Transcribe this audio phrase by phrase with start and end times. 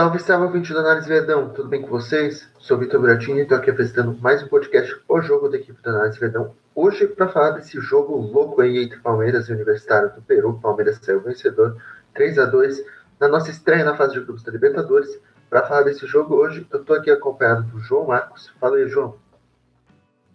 [0.00, 2.48] Salve, salve, ouvinte do Análise Verdão, tudo bem com vocês?
[2.58, 5.90] Sou Vitor Bratini e estou aqui apresentando mais um podcast, o jogo da equipe do
[5.90, 6.54] Análise Verdão.
[6.74, 11.20] Hoje, para falar desse jogo louco aí entre Palmeiras e Universitário do Peru, Palmeiras saiu
[11.20, 11.76] vencedor,
[12.14, 12.82] 3 a 2
[13.20, 15.20] na nossa estreia na fase de grupos da Libertadores.
[15.50, 18.50] Para falar desse jogo hoje, eu estou aqui acompanhado do João Marcos.
[18.58, 19.16] Fala aí, João.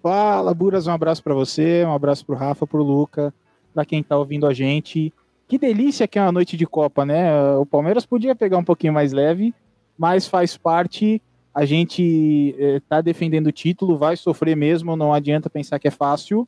[0.03, 3.33] Fala, Buras, um abraço para você, um abraço para o Rafa, para o Luca,
[3.73, 5.11] para quem está ouvindo a gente.
[5.47, 7.55] Que delícia que é uma noite de Copa, né?
[7.57, 9.53] O Palmeiras podia pegar um pouquinho mais leve,
[9.97, 11.21] mas faz parte.
[11.53, 15.91] A gente está eh, defendendo o título, vai sofrer mesmo, não adianta pensar que é
[15.91, 16.47] fácil.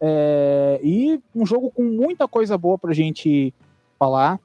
[0.00, 3.52] É, e um jogo com muita coisa boa para a gente
[3.98, 4.38] falar.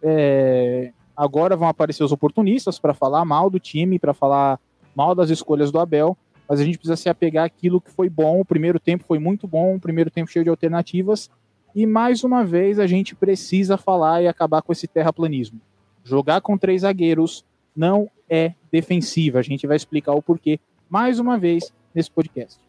[0.00, 4.60] É, agora vão aparecer os oportunistas para falar mal do time, para falar
[4.94, 6.16] mal das escolhas do Abel,
[6.48, 8.40] mas a gente precisa se apegar àquilo que foi bom.
[8.40, 11.28] O primeiro tempo foi muito bom, o primeiro tempo cheio de alternativas
[11.74, 15.60] e mais uma vez a gente precisa falar e acabar com esse terraplanismo.
[16.02, 19.38] Jogar com três zagueiros não é defensiva.
[19.38, 22.60] A gente vai explicar o porquê mais uma vez nesse podcast.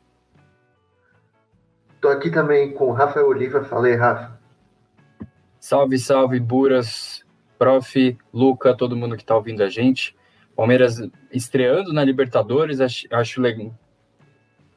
[1.95, 3.63] Estou aqui também com o Rafael Oliva.
[3.63, 4.39] Falei, Rafa.
[5.59, 7.23] Salve, salve, Buras,
[7.59, 10.15] Prof, Luca, todo mundo que está ouvindo a gente.
[10.55, 13.73] Palmeiras estreando na Libertadores, acho, acho legal.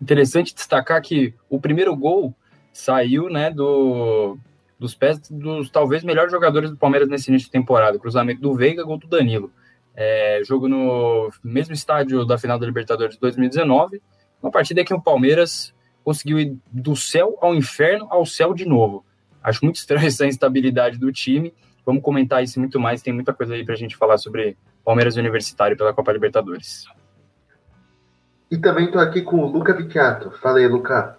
[0.00, 2.34] interessante destacar que o primeiro gol
[2.74, 4.36] saiu né, do,
[4.78, 7.98] dos pés dos talvez melhores jogadores do Palmeiras nesse início de temporada.
[7.98, 9.50] Cruzamento do Veiga, gol do Danilo.
[9.96, 14.02] É, jogo no mesmo estádio da final da Libertadores de 2019.
[14.42, 19.06] Uma partida que o Palmeiras conseguiu ir do céu ao inferno ao céu de novo.
[19.42, 21.54] Acho muito estranho essa instabilidade do time.
[21.86, 23.02] Vamos comentar isso muito mais.
[23.02, 26.84] Tem muita coisa aí para a gente falar sobre Palmeiras Universitário pela Copa Libertadores.
[28.50, 30.30] E também estou aqui com o Luca Vicchiato.
[30.42, 31.18] Fala aí, Luca.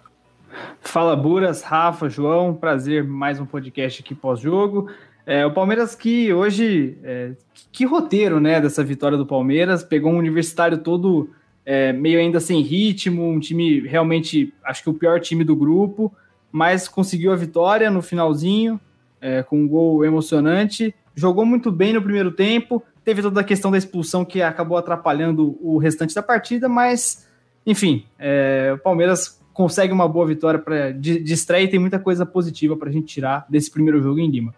[0.80, 4.90] Fala Buras, Rafa, João, prazer mais um podcast aqui pós-jogo.
[5.26, 7.32] É, o Palmeiras que hoje, é,
[7.72, 11.30] que roteiro, né, dessa vitória do Palmeiras, pegou um universitário todo
[11.64, 16.14] é, meio ainda sem ritmo, um time realmente, acho que o pior time do grupo,
[16.52, 18.80] mas conseguiu a vitória no finalzinho,
[19.20, 23.70] é, com um gol emocionante, jogou muito bem no primeiro tempo, teve toda a questão
[23.70, 27.28] da expulsão que acabou atrapalhando o restante da partida, mas,
[27.66, 32.76] enfim, é, o Palmeiras consegue uma boa vitória para estreia e tem muita coisa positiva
[32.76, 34.54] para a gente tirar desse primeiro jogo em Lima.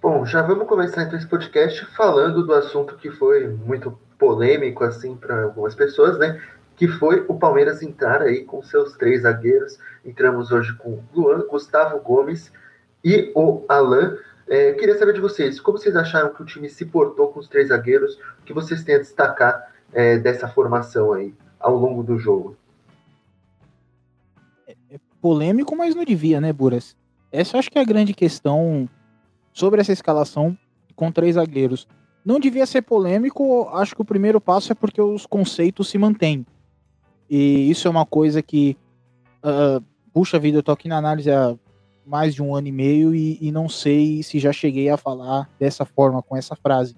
[0.00, 5.16] Bom, já vamos começar então esse podcast falando do assunto que foi muito polêmico assim
[5.16, 6.40] para algumas pessoas, né?
[6.76, 9.76] Que foi o Palmeiras entrar aí com seus três zagueiros.
[10.04, 12.52] Entramos hoje com Luan, Gustavo Gomes
[13.02, 14.16] e o Alan.
[14.46, 17.48] É, queria saber de vocês, como vocês acharam que o time se portou com os
[17.48, 18.14] três zagueiros?
[18.40, 22.56] O que vocês têm a destacar é, dessa formação aí ao longo do jogo?
[25.24, 26.94] Polêmico, mas não devia, né, Buras?
[27.32, 28.86] Essa acho que é a grande questão
[29.54, 30.54] sobre essa escalação
[30.94, 31.88] com três zagueiros.
[32.22, 36.44] Não devia ser polêmico, acho que o primeiro passo é porque os conceitos se mantêm.
[37.30, 38.76] E isso é uma coisa que,
[39.42, 39.82] uh,
[40.12, 41.56] puxa vida, eu tô aqui na análise há
[42.04, 45.48] mais de um ano e meio e, e não sei se já cheguei a falar
[45.58, 46.94] dessa forma, com essa frase.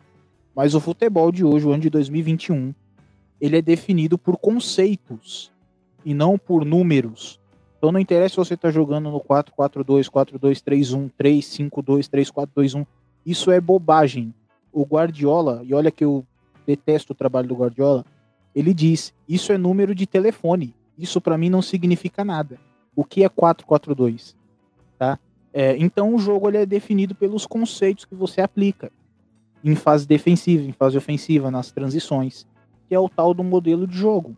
[0.52, 2.74] Mas o futebol de hoje, o ano de 2021,
[3.40, 5.52] ele é definido por conceitos
[6.04, 7.38] e não por números.
[7.78, 12.86] Então não interessa se você está jogando no 4-4-2, 4-2-3-1, 3-5-2, 3-4-2-1.
[13.24, 14.34] Isso é bobagem.
[14.72, 16.24] O Guardiola, e olha que eu
[16.66, 18.04] detesto o trabalho do Guardiola,
[18.54, 20.74] ele diz: isso é número de telefone.
[20.98, 22.58] Isso para mim não significa nada.
[22.94, 24.34] O que é 4-4-2?
[24.98, 25.18] Tá?
[25.52, 28.90] É, então o jogo ele é definido pelos conceitos que você aplica
[29.62, 32.46] em fase defensiva, em fase ofensiva, nas transições,
[32.88, 34.36] que é o tal do modelo de jogo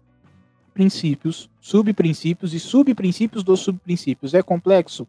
[0.78, 4.32] princípios, subprincípios e subprincípios dos subprincípios.
[4.32, 5.08] É complexo?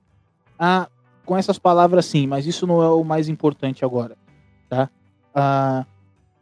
[0.58, 0.90] Ah,
[1.24, 4.18] com essas palavras sim, mas isso não é o mais importante agora,
[4.68, 4.90] tá?
[5.34, 5.86] Ah,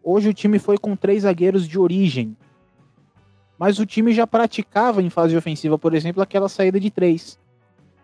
[0.02, 2.38] hoje o time foi com três zagueiros de origem,
[3.60, 7.38] mas o time já praticava em fase ofensiva, por exemplo, aquela saída de três,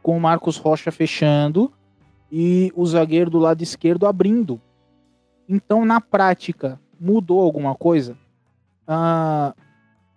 [0.02, 1.72] com o Marcos Rocha fechando
[2.30, 4.60] e o zagueiro do lado esquerdo abrindo.
[5.48, 8.18] Então, na prática, mudou alguma coisa?
[8.86, 9.56] Ah,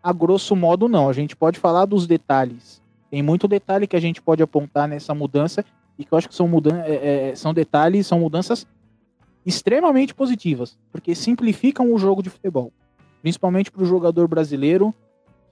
[0.06, 1.08] a grosso modo não.
[1.08, 2.81] A gente pode falar dos detalhes.
[3.11, 5.64] Tem muito detalhe que a gente pode apontar nessa mudança
[5.99, 8.64] e que eu acho que são, mudan é, é, são detalhes, são mudanças
[9.44, 12.73] extremamente positivas, porque simplificam o jogo de futebol,
[13.20, 14.94] principalmente para o jogador brasileiro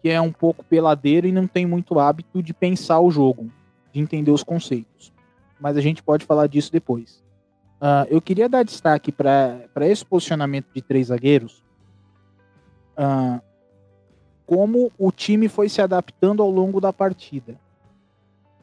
[0.01, 3.51] que é um pouco peladeiro e não tem muito hábito de pensar o jogo,
[3.93, 5.13] de entender os conceitos.
[5.59, 7.25] Mas a gente pode falar disso depois.
[7.81, 11.65] Uh, eu queria dar destaque para esse posicionamento de três zagueiros.
[12.97, 13.41] Uh,
[14.47, 17.59] como o time foi se adaptando ao longo da partida.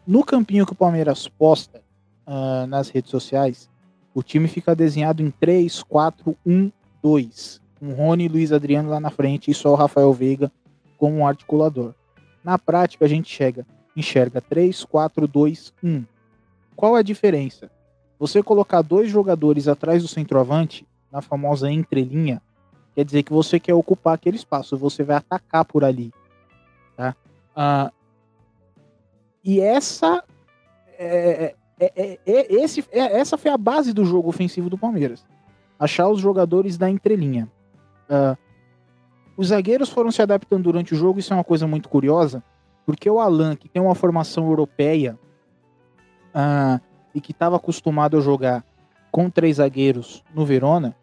[0.05, 1.81] No campinho que o Palmeiras posta
[2.27, 3.69] uh, nas redes sociais,
[4.13, 6.71] o time fica desenhado em 3, 4, 1,
[7.03, 10.51] 4-2, com Rony e Luiz Adriano lá na frente e só o Rafael Veiga
[10.97, 11.93] como um articulador.
[12.43, 16.05] Na prática, a gente chega, enxerga 3-4-2-1.
[16.75, 17.69] Qual é a diferença?
[18.19, 22.41] Você colocar dois jogadores atrás do centroavante, na famosa entrelinha,
[22.95, 26.11] quer dizer que você quer ocupar aquele espaço, você vai atacar por ali.
[26.95, 27.15] Tá?
[27.55, 27.91] Ah,
[29.43, 30.23] e essa
[30.97, 35.25] é, é, é, é esse, é, essa foi a base do jogo ofensivo do Palmeiras.
[35.79, 37.51] Achar os jogadores da entrelinha.
[38.07, 38.37] Uh,
[39.35, 42.43] os zagueiros foram se adaptando durante o jogo, isso é uma coisa muito curiosa,
[42.85, 45.17] porque o Alan, que tem uma formação europeia
[46.35, 46.79] uh,
[47.15, 48.63] e que estava acostumado a jogar
[49.11, 50.95] com três zagueiros no Verona,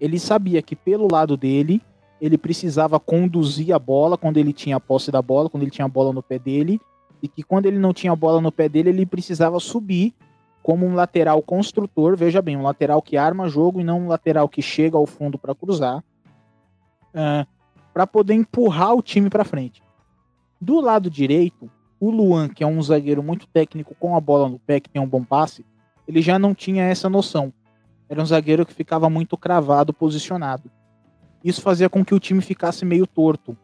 [0.00, 1.82] ele sabia que pelo lado dele
[2.20, 5.84] ele precisava conduzir a bola quando ele tinha a posse da bola, quando ele tinha
[5.84, 6.80] a bola no pé dele,
[7.22, 10.14] e que quando ele não tinha a bola no pé dele, ele precisava subir
[10.62, 14.48] como um lateral construtor, veja bem, um lateral que arma jogo e não um lateral
[14.48, 16.02] que chega ao fundo para cruzar, uh,
[17.14, 17.46] é,
[17.92, 19.82] para poder empurrar o time para frente.
[20.60, 24.58] Do lado direito, o Luan, que é um zagueiro muito técnico com a bola no
[24.58, 25.64] pé, que tem um bom passe,
[26.06, 27.52] ele já não tinha essa noção.
[28.08, 30.70] Era um zagueiro que ficava muito cravado, posicionado.
[31.44, 33.56] Isso fazia com que o time ficasse meio torto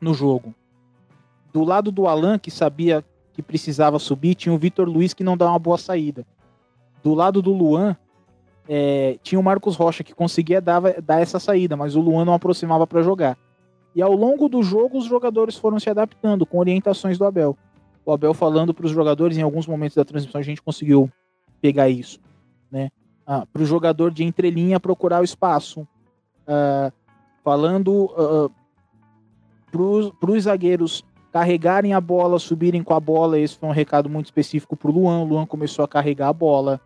[0.00, 0.54] no jogo.
[1.52, 5.36] Do lado do Alan, que sabia que precisava subir, tinha o Vitor Luiz que não
[5.36, 6.26] dá uma boa saída.
[7.02, 7.96] Do lado do Luan,
[8.68, 12.34] é, tinha o Marcos Rocha que conseguia dar, dar essa saída, mas o Luan não
[12.34, 13.36] aproximava para jogar.
[13.94, 17.56] E ao longo do jogo, os jogadores foram se adaptando com orientações do Abel.
[18.04, 21.10] O Abel falando para os jogadores, em alguns momentos da transmissão, a gente conseguiu
[21.60, 22.18] pegar isso.
[22.70, 22.90] Né?
[23.26, 25.86] Ah, para o jogador de entrelinha procurar o espaço.
[26.46, 26.92] Ah,
[27.44, 28.48] falando ah,
[29.70, 33.38] para os zagueiros carregarem a bola, subirem com a bola.
[33.38, 35.20] Esse foi um recado muito específico para o Luan.
[35.20, 36.80] O Luan começou a carregar a bola.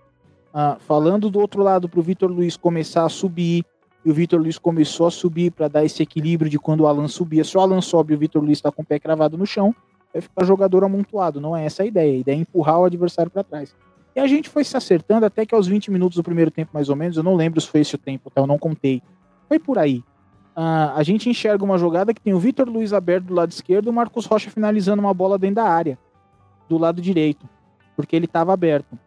[0.80, 3.64] Falando do outro lado para o Vitor Luiz começar a subir.
[4.04, 7.08] E o Vitor Luiz começou a subir para dar esse equilíbrio de quando o Alan
[7.08, 7.42] subia.
[7.42, 9.74] Se o Alan sobe e o Vitor Luiz está com o pé cravado no chão,
[10.12, 11.40] vai ficar jogador amontoado.
[11.40, 12.12] Não é essa a ideia.
[12.14, 13.74] A ideia é empurrar o adversário para trás.
[14.16, 16.88] E a gente foi se acertando até que aos 20 minutos do primeiro tempo, mais
[16.88, 18.40] ou menos, eu não lembro se foi esse o tempo, tá?
[18.40, 19.02] eu não contei.
[19.46, 20.02] Foi por aí
[20.56, 23.88] uh, a gente enxerga uma jogada que tem o Vitor Luiz aberto do lado esquerdo
[23.88, 25.98] o Marcos Rocha finalizando uma bola dentro da área,
[26.68, 27.46] do lado direito,
[27.94, 28.98] porque ele estava aberto.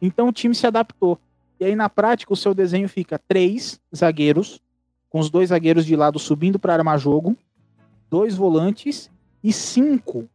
[0.00, 1.18] Então o time se adaptou.
[1.58, 4.60] E aí na prática o seu desenho fica três zagueiros,
[5.10, 7.36] com os dois zagueiros de lado subindo para armar jogo,
[8.10, 9.10] dois volantes
[9.42, 10.28] e cinco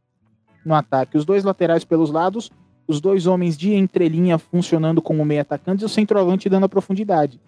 [0.66, 1.18] no ataque.
[1.18, 2.52] Os dois laterais pelos lados,
[2.90, 7.40] os dois homens de entrelinha funcionando como meio atacantes e o centroavante dando a profundidade.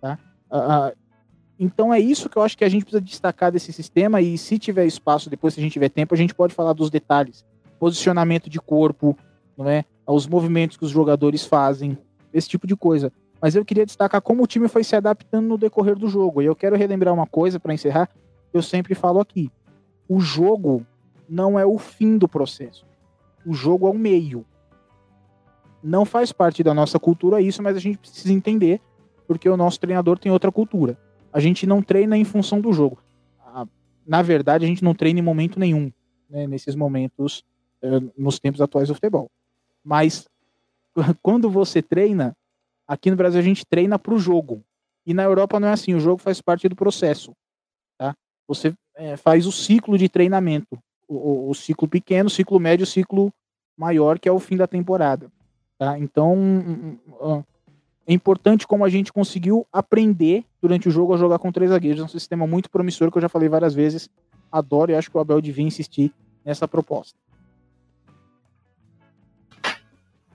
[0.00, 0.18] Tá?
[0.50, 0.96] Uh,
[1.58, 4.58] então é isso que eu acho que a gente precisa destacar desse sistema e se
[4.58, 7.44] tiver espaço, depois se a gente tiver tempo, a gente pode falar dos detalhes.
[7.78, 9.14] Posicionamento de corpo,
[9.54, 9.84] não é?
[10.06, 11.98] Os movimentos que os jogadores fazem,
[12.32, 13.12] esse tipo de coisa.
[13.42, 16.40] Mas eu queria destacar como o time foi se adaptando no decorrer do jogo.
[16.40, 18.08] E eu quero relembrar uma coisa para encerrar,
[18.50, 19.50] eu sempre falo aqui.
[20.08, 20.86] O jogo
[21.28, 22.87] não é o fim do processo.
[23.48, 24.44] O jogo é o meio.
[25.82, 28.80] Não faz parte da nossa cultura isso, mas a gente precisa entender
[29.26, 30.98] porque o nosso treinador tem outra cultura
[31.32, 32.98] a gente não treina em função do jogo.
[34.06, 35.92] Na verdade, a gente não treina em momento nenhum,
[36.30, 37.44] né, nesses momentos,
[37.82, 39.30] eh, nos tempos atuais do futebol.
[39.84, 40.26] Mas
[41.22, 42.34] quando você treina,
[42.86, 44.64] aqui no Brasil a gente treina para o jogo.
[45.04, 47.36] E na Europa não é assim, o jogo faz parte do processo.
[47.98, 48.14] Tá?
[48.46, 50.78] Você é, faz o ciclo de treinamento.
[51.08, 53.32] O, o, ciclo pequeno, ciclo médio, ciclo
[53.76, 55.32] maior, que é o fim da temporada.
[55.78, 55.98] Tá?
[55.98, 56.98] Então,
[58.06, 62.00] é importante como a gente conseguiu aprender durante o jogo a jogar com três zagueiros.
[62.00, 64.10] É um sistema muito promissor que eu já falei várias vezes.
[64.50, 66.12] Adoro e acho que o Abel devia insistir
[66.44, 67.18] nessa proposta.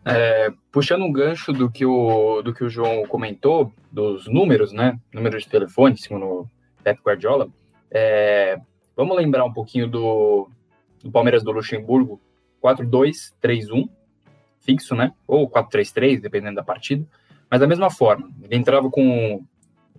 [0.06, 5.00] É, puxando um gancho do que, o, do que o João comentou, dos números, né?
[5.14, 6.50] Números de telefone, segundo o
[6.84, 7.48] Pep Guardiola.
[7.90, 8.60] É,
[8.96, 10.50] vamos lembrar um pouquinho do,
[11.04, 12.20] do Palmeiras do Luxemburgo,
[12.64, 13.90] 4-2-3-1,
[14.62, 15.14] fixo, né?
[15.28, 17.06] Ou 4-3-3, dependendo da partida.
[17.50, 19.46] Mas da mesma forma, ele entrava com.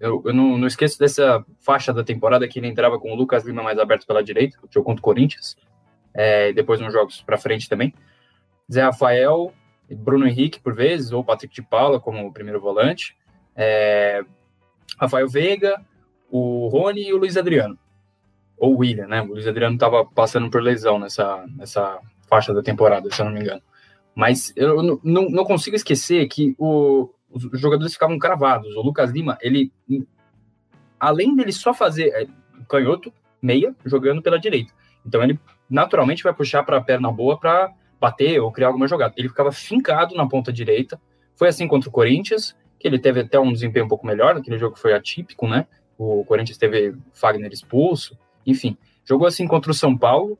[0.00, 3.44] Eu, eu não, não, esqueço dessa faixa da temporada que ele entrava com o Lucas
[3.44, 5.56] Lima mais aberto pela direita, o jogo contra o Corinthians,
[6.12, 7.94] é, depois nos jogos para frente também.
[8.72, 9.52] Zé Rafael,
[9.88, 13.16] Bruno Henrique por vezes, ou Patrick de Paula como primeiro volante,
[13.54, 14.24] é,
[14.98, 15.80] Rafael Veiga,
[16.28, 17.78] o Rony e o Luiz Adriano.
[18.58, 19.22] Ou William, né?
[19.22, 23.32] O Luiz Adriano estava passando por lesão nessa, nessa faixa da temporada, se eu não
[23.32, 23.62] me engano.
[24.14, 28.74] Mas eu não, não consigo esquecer que o, os jogadores ficavam cravados.
[28.76, 29.72] O Lucas Lima, ele,
[30.98, 32.26] além dele só fazer é,
[32.68, 34.72] canhoto, meia, jogando pela direita.
[35.04, 39.14] Então ele naturalmente vai puxar para a perna boa para bater ou criar alguma jogada.
[39.16, 41.00] Ele ficava fincado na ponta direita.
[41.36, 44.58] Foi assim contra o Corinthians, que ele teve até um desempenho um pouco melhor, naquele
[44.58, 45.66] jogo foi atípico, né?
[45.98, 48.16] O Corinthians teve Fagner expulso,
[48.46, 48.76] enfim.
[49.04, 50.38] Jogou assim contra o São Paulo,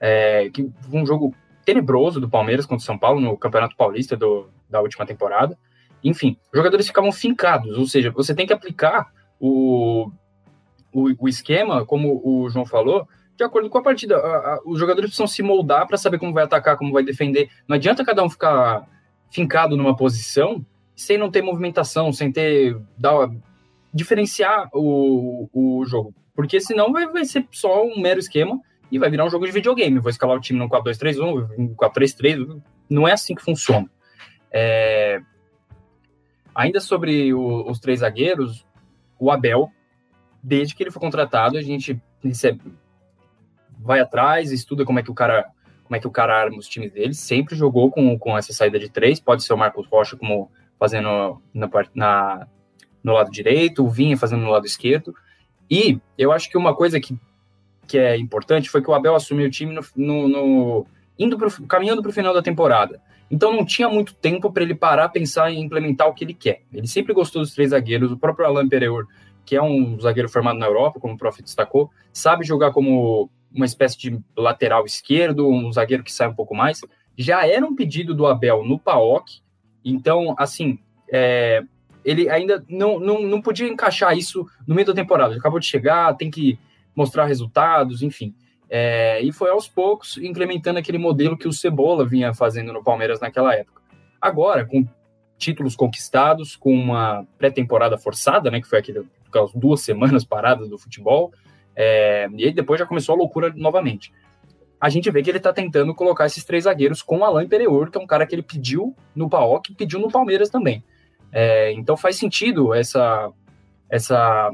[0.00, 4.16] é, que foi um jogo tenebroso do Palmeiras contra o São Paulo no Campeonato Paulista
[4.16, 5.58] do, da última temporada.
[6.02, 10.10] Enfim, os jogadores ficavam fincados, ou seja, você tem que aplicar o,
[10.92, 14.16] o, o esquema, como o João falou, de acordo com a partida.
[14.16, 17.50] A, a, os jogadores precisam se moldar para saber como vai atacar, como vai defender.
[17.68, 18.86] Não adianta cada um ficar
[19.30, 20.64] fincado numa posição
[20.96, 22.76] sem não ter movimentação, sem ter.
[22.96, 23.30] Dar,
[23.94, 26.14] diferenciar o, o jogo.
[26.38, 28.60] Porque senão vai, vai ser só um mero esquema
[28.92, 29.98] e vai virar um jogo de videogame.
[29.98, 32.62] Vou escalar o time no 4-2-3-1, no 4-3-3.
[32.88, 33.90] Não é assim que funciona.
[34.48, 35.20] É...
[36.54, 38.64] Ainda sobre o, os três zagueiros,
[39.18, 39.68] o Abel,
[40.40, 42.60] desde que ele foi contratado, a gente recebe,
[43.76, 45.50] vai atrás, estuda como é que o cara
[45.82, 48.78] como é que o cara arma os times dele, sempre jogou com, com essa saída
[48.78, 52.46] de três, pode ser o Marcos Rocha como fazendo na, na,
[53.02, 55.12] no lado direito, o Vinha fazendo no lado esquerdo,
[55.70, 57.18] e eu acho que uma coisa que,
[57.86, 60.86] que é importante foi que o Abel assumiu o time no, no, no
[61.18, 63.00] indo pro, caminhando para o final da temporada.
[63.30, 66.62] Então não tinha muito tempo para ele parar, pensar em implementar o que ele quer.
[66.72, 69.06] Ele sempre gostou dos três zagueiros, o próprio Alain Pereur,
[69.44, 73.66] que é um zagueiro formado na Europa, como o Prof destacou, sabe jogar como uma
[73.66, 76.80] espécie de lateral esquerdo, um zagueiro que sai um pouco mais.
[77.16, 79.40] Já era um pedido do Abel no PAOK,
[79.84, 80.78] então, assim,
[81.10, 81.62] é,
[82.08, 85.32] ele ainda não, não, não podia encaixar isso no meio da temporada.
[85.32, 86.58] Ele acabou de chegar, tem que
[86.96, 88.34] mostrar resultados, enfim.
[88.70, 93.20] É, e foi aos poucos implementando aquele modelo que o Cebola vinha fazendo no Palmeiras
[93.20, 93.82] naquela época.
[94.18, 94.86] Agora, com
[95.36, 100.78] títulos conquistados, com uma pré-temporada forçada, né, que foi aquele, aquelas duas semanas paradas do
[100.78, 101.32] futebol,
[101.76, 104.12] é, e aí depois já começou a loucura novamente.
[104.80, 107.98] A gente vê que ele está tentando colocar esses três zagueiros com Alain Pereur, que
[107.98, 110.82] é um cara que ele pediu no PAOK pediu no Palmeiras também.
[111.32, 113.30] É, então faz sentido essa,
[113.90, 114.50] essa,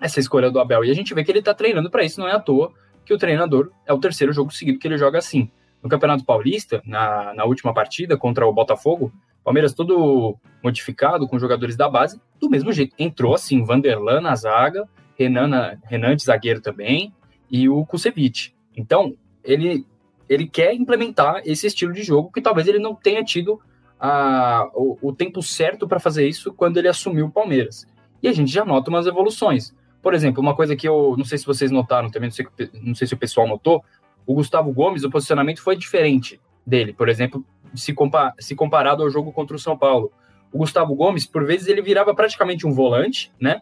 [0.00, 0.84] essa escolha do Abel.
[0.84, 2.72] E a gente vê que ele está treinando para isso, não é à toa
[3.04, 5.50] que o treinador é o terceiro jogo seguido que ele joga assim.
[5.82, 9.12] No Campeonato Paulista, na, na última partida contra o Botafogo,
[9.42, 12.94] Palmeiras todo modificado, com jogadores da base, do mesmo jeito.
[12.98, 17.12] Entrou assim, Vanderlan na zaga, Renan, Renan de zagueiro também,
[17.50, 18.54] e o Kusevich.
[18.76, 19.84] Então, ele,
[20.28, 23.60] ele quer implementar esse estilo de jogo que talvez ele não tenha tido
[24.00, 27.86] a, o, o tempo certo para fazer isso quando ele assumiu o Palmeiras.
[28.22, 29.74] E a gente já nota umas evoluções.
[30.02, 32.46] Por exemplo, uma coisa que eu não sei se vocês notaram também, não sei,
[32.82, 33.84] não sei se o pessoal notou,
[34.26, 39.10] o Gustavo Gomes, o posicionamento foi diferente dele, por exemplo, se, compa se comparado ao
[39.10, 40.12] jogo contra o São Paulo.
[40.52, 43.60] O Gustavo Gomes, por vezes, ele virava praticamente um volante, né?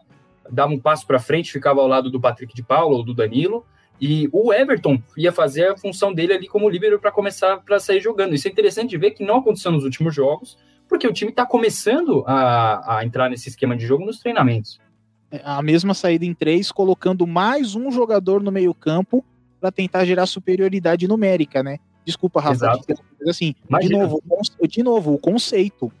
[0.51, 3.65] dava um passo para frente, ficava ao lado do Patrick de Paulo ou do Danilo,
[3.99, 7.99] e o Everton ia fazer a função dele ali como líbero para começar para sair
[7.99, 8.33] jogando.
[8.33, 11.45] Isso é interessante de ver que não aconteceu nos últimos jogos, porque o time está
[11.45, 14.79] começando a, a entrar nesse esquema de jogo nos treinamentos.
[15.31, 19.23] É, a mesma saída em três, colocando mais um jogador no meio-campo
[19.59, 21.77] para tentar gerar superioridade numérica, né?
[22.05, 23.03] Desculpa, Rafa, Exato.
[23.19, 24.23] mas assim, de novo,
[24.67, 25.91] de novo, o conceito,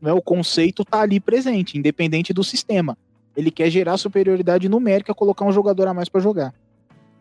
[0.00, 0.12] né?
[0.12, 2.96] O conceito tá ali presente, independente do sistema.
[3.36, 6.54] Ele quer gerar superioridade numérica, colocar um jogador a mais para jogar.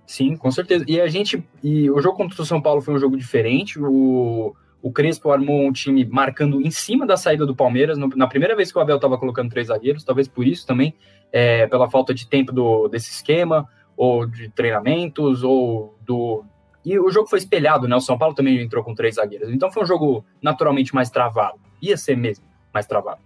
[0.07, 0.85] Sim, com certeza.
[0.87, 1.43] E a gente.
[1.61, 3.77] E o jogo contra o São Paulo foi um jogo diferente.
[3.77, 7.97] O, o Crespo armou um time marcando em cima da saída do Palmeiras.
[7.97, 10.95] No, na primeira vez que o Abel estava colocando três zagueiros, talvez por isso também,
[11.29, 16.45] é, pela falta de tempo do, desse esquema, ou de treinamentos, ou do.
[16.85, 17.97] E o jogo foi espelhado, né?
[17.97, 19.51] O São Paulo também entrou com três zagueiros.
[19.51, 21.59] Então foi um jogo naturalmente mais travado.
[21.81, 23.19] Ia ser mesmo mais travado.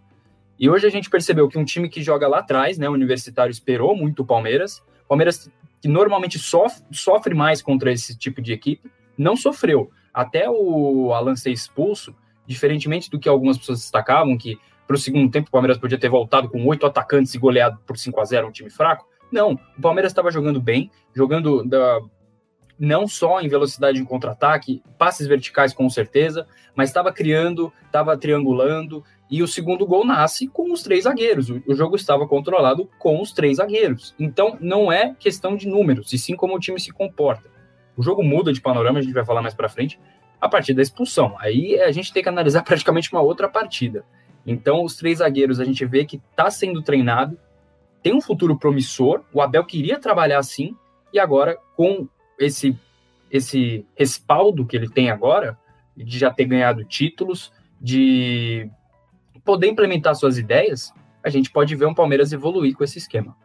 [0.60, 3.52] E hoje a gente percebeu que um time que joga lá atrás, né, o Universitário
[3.52, 4.82] esperou muito o Palmeiras.
[5.08, 9.90] Palmeiras, que normalmente sofre, sofre mais contra esse tipo de equipe, não sofreu.
[10.14, 15.32] Até o Alan ser expulso, diferentemente do que algumas pessoas destacavam, que para o segundo
[15.32, 18.48] tempo o Palmeiras podia ter voltado com oito atacantes e goleado por 5 a 0
[18.48, 19.08] um time fraco.
[19.32, 22.00] Não, o Palmeiras estava jogando bem, jogando da,
[22.82, 29.04] não só em velocidade em contra-ataque, passes verticais com certeza, mas estava criando, estava triangulando,
[29.30, 31.52] e o segundo gol nasce com os três zagueiros.
[31.52, 34.16] O, jogo estava controlado com os três zagueiros.
[34.18, 37.48] Então, não é questão de números, e sim como o time se comporta.
[37.96, 40.00] O jogo muda de panorama, a gente vai falar mais para frente,
[40.40, 41.36] a partir da expulsão.
[41.38, 44.04] Aí a gente tem que analisar praticamente uma outra partida.
[44.44, 47.38] Então, os três zagueiros, a gente vê que está sendo treinado,
[48.02, 49.22] tem um futuro promissor.
[49.32, 50.76] O Abel queria trabalhar assim,
[51.14, 52.10] e agora, com
[52.46, 52.78] esse,
[53.30, 55.58] esse respaldo que ele tem agora,
[55.96, 58.70] de já ter ganhado títulos, de
[59.44, 60.94] poder implementar suas ideias,
[61.24, 63.36] a gente pode ver um Palmeiras evoluir com esse esquema.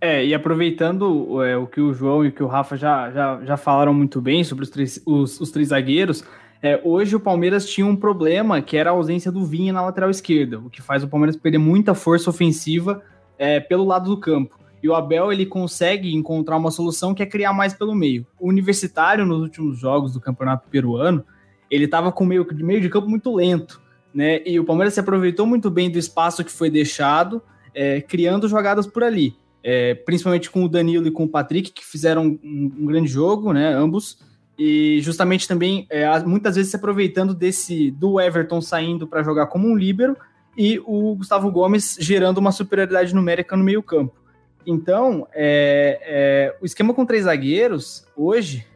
[0.00, 3.44] É, e aproveitando é, o que o João e o que o Rafa já, já,
[3.44, 6.24] já falaram muito bem sobre os três, os, os três zagueiros,
[6.64, 10.08] É, hoje o Palmeiras tinha um problema que era a ausência do Vinha na lateral
[10.10, 13.02] esquerda, o que faz o Palmeiras perder muita força ofensiva
[13.42, 14.56] é, pelo lado do campo.
[14.80, 18.24] E o Abel ele consegue encontrar uma solução que é criar mais pelo meio.
[18.38, 21.24] O Universitário, nos últimos jogos do Campeonato Peruano,
[21.68, 23.82] ele estava com meio, meio de campo muito lento,
[24.14, 24.40] né?
[24.46, 27.42] E o Palmeiras se aproveitou muito bem do espaço que foi deixado,
[27.74, 29.34] é, criando jogadas por ali.
[29.64, 33.52] É, principalmente com o Danilo e com o Patrick, que fizeram um, um grande jogo,
[33.52, 33.74] né?
[33.74, 34.18] Ambos
[34.56, 39.66] e justamente também é, muitas vezes se aproveitando desse do Everton saindo para jogar como
[39.66, 40.16] um líbero
[40.56, 44.14] e o Gustavo Gomes gerando uma superioridade numérica no meio campo.
[44.66, 48.66] Então, é, é, o esquema com três zagueiros, hoje,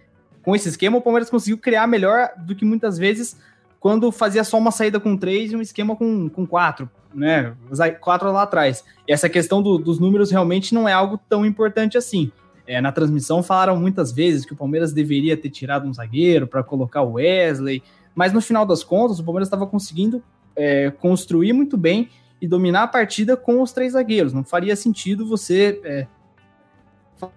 [0.42, 3.37] com esse esquema, o Palmeiras conseguiu criar melhor do que muitas vezes
[3.78, 7.54] quando fazia só uma saída com três e um esquema com, com quatro, né?
[8.00, 8.85] Quatro lá atrás.
[9.06, 12.33] E essa questão do, dos números realmente não é algo tão importante assim.
[12.66, 16.64] É, na transmissão falaram muitas vezes que o Palmeiras deveria ter tirado um zagueiro para
[16.64, 17.80] colocar o Wesley,
[18.12, 20.21] mas no final das contas o Palmeiras estava conseguindo
[20.57, 22.09] é, construir muito bem
[22.41, 24.33] e dominar a partida com os três zagueiros.
[24.33, 26.07] Não faria sentido você é,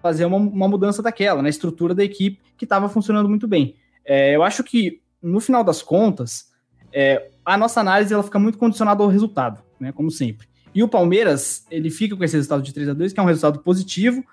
[0.02, 1.48] fazer uma, uma, mudança daquela, na né?
[1.50, 3.74] estrutura da equipe que estava funcionando muito bem.
[4.04, 6.50] É, eu acho que no final das contas
[6.92, 10.48] é, a nossa análise ela fica muito condicionada ao resultado, né, como sempre.
[10.74, 13.26] E o Palmeiras ele fica com esse resultado de 3 a 2 que é um
[13.26, 14.24] resultado positivo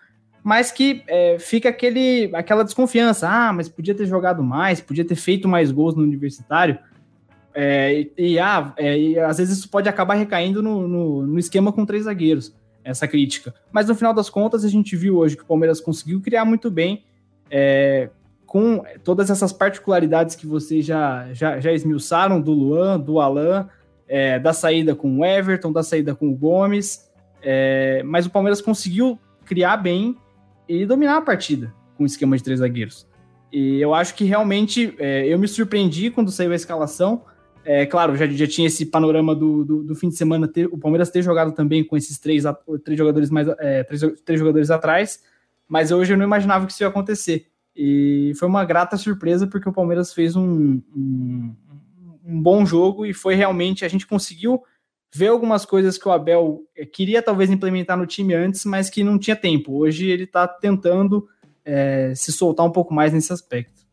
[0.48, 3.28] mas que é, fica aquele, aquela desconfiança.
[3.30, 6.80] Ah, mas podia ter jogado mais, podia ter feito mais gols no universitário.
[7.60, 11.74] É, e, ah, é, e às vezes isso pode acabar recaindo no, no, no, esquema
[11.74, 13.52] com três zagueiros, essa crítica.
[13.72, 16.70] Mas no final das contas, a gente viu hoje que o Palmeiras conseguiu criar muito
[16.70, 17.04] bem,
[17.50, 18.12] é,
[18.46, 23.68] com todas essas particularidades que vocês já, já, já esmiuçaram do Luan, do Alan,
[24.08, 27.10] é, da saída com o Everton, da saída com o Gomes.
[27.42, 30.16] É, mas o Palmeiras conseguiu criar bem
[30.70, 33.08] e dominar a partida com o esquema de três zagueiros.
[33.52, 37.24] E eu acho que realmente é, eu me surpreendi quando saiu a escalação.
[37.70, 40.78] É, claro, já, já tinha esse panorama do, do, do fim de semana, ter, o
[40.78, 42.46] Palmeiras ter jogado também com esses três,
[42.86, 45.22] três jogadores mais é, três, três jogadores atrás,
[45.68, 47.48] mas hoje eu não imaginava que isso ia acontecer.
[47.76, 51.54] E foi uma grata surpresa porque o Palmeiras fez um, um,
[52.26, 54.64] um bom jogo e foi realmente a gente conseguiu
[55.14, 59.04] ver algumas coisas que o Abel eh, queria talvez implementar no time antes, mas que
[59.04, 59.74] não tinha tempo.
[59.74, 61.28] Hoje ele está tentando
[61.66, 63.86] é, se soltar um pouco mais nesse aspecto.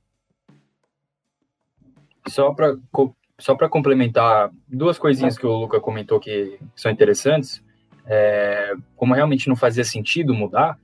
[2.28, 2.76] Só para
[3.38, 7.62] só para complementar duas coisinhas que o Luca comentou que são interessantes,
[8.06, 10.78] é, como realmente não fazia sentido mudar,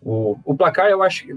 [0.00, 1.36] o, o placar eu acho que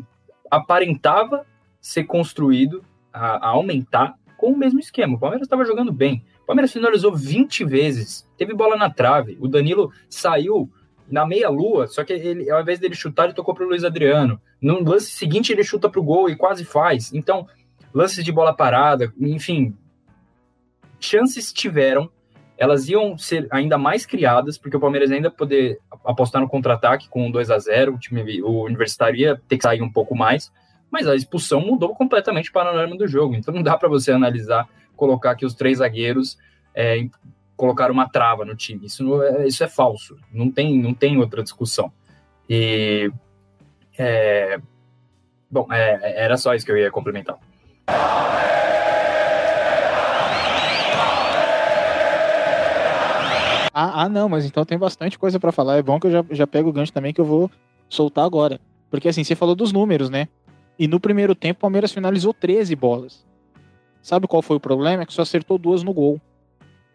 [0.49, 1.45] aparentava
[1.79, 5.15] ser construído a, a aumentar com o mesmo esquema.
[5.15, 6.23] O Palmeiras estava jogando bem.
[6.43, 9.37] O Palmeiras finalizou 20 vezes, teve bola na trave.
[9.39, 10.69] O Danilo saiu
[11.09, 14.41] na meia-lua, só que ele, ao invés dele chutar, ele tocou para o Luiz Adriano.
[14.59, 17.13] No lance seguinte, ele chuta para o gol e quase faz.
[17.13, 17.47] Então,
[17.93, 19.75] lances de bola parada, enfim,
[20.99, 22.09] chances tiveram,
[22.57, 27.29] elas iam ser ainda mais criadas, porque o Palmeiras ainda poder apostar no contra-ataque com
[27.29, 30.51] 2 a 0 o time o Universitário ia ter que sair um pouco mais,
[30.89, 33.35] mas a expulsão mudou completamente o panorama do jogo.
[33.35, 36.37] Então não dá para você analisar colocar que os três zagueiros
[36.73, 37.07] é,
[37.55, 38.85] colocaram uma trava no time.
[38.85, 40.17] Isso, é, isso é falso.
[40.31, 41.91] Não tem, não tem outra discussão.
[42.49, 43.11] E.
[43.97, 44.59] É,
[45.49, 47.37] bom, é, era só isso que eu ia complementar.
[53.77, 55.75] Ah, ah, não, mas então tem bastante coisa para falar.
[55.75, 57.51] É bom que eu já, já pego o gancho também que eu vou
[57.89, 58.57] soltar agora.
[58.89, 60.29] Porque assim, você falou dos números, né?
[60.79, 63.25] E no primeiro tempo o Palmeiras finalizou 13 bolas.
[64.01, 65.03] Sabe qual foi o problema?
[65.03, 66.21] É que só acertou duas no gol.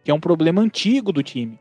[0.03, 1.59] Que é um problema antigo do time.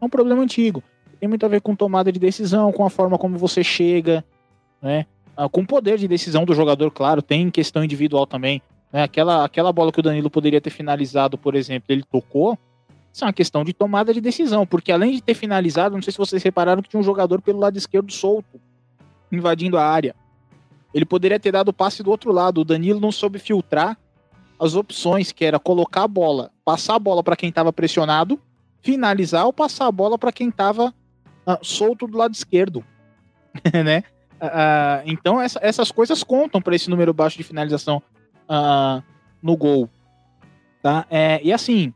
[0.00, 0.84] É um problema antigo.
[1.18, 4.24] Tem muito a ver com tomada de decisão, com a forma como você chega,
[4.80, 5.04] né?
[5.36, 8.62] Ah, com o poder de decisão do jogador, claro, tem questão individual também.
[8.92, 9.02] Né?
[9.02, 12.56] Aquela, aquela bola que o Danilo poderia ter finalizado, por exemplo, ele tocou.
[13.12, 16.12] Isso é uma questão de tomada de decisão, porque além de ter finalizado, não sei
[16.12, 18.60] se vocês repararam que tinha um jogador pelo lado esquerdo solto,
[19.32, 20.14] invadindo a área.
[20.94, 22.60] Ele poderia ter dado o passe do outro lado.
[22.60, 23.96] O Danilo não soube filtrar
[24.58, 28.38] as opções, que era colocar a bola, passar a bola para quem estava pressionado,
[28.82, 30.92] finalizar ou passar a bola para quem estava uh,
[31.46, 32.84] ah, solto do lado esquerdo,
[33.84, 34.04] né?
[34.40, 38.02] Uh, então essa, essas coisas contam para esse número baixo de finalização
[38.48, 39.02] uh,
[39.42, 39.88] no gol,
[40.82, 41.06] tá?
[41.10, 41.94] É, e assim,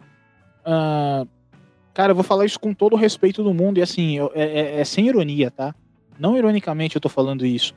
[1.92, 4.42] cara, eu vou falar isso com todo o respeito do mundo e assim, eu, é,
[4.42, 5.74] é, é, sem ironia, tá?
[6.18, 7.74] Não ironicamente eu tô falando isso.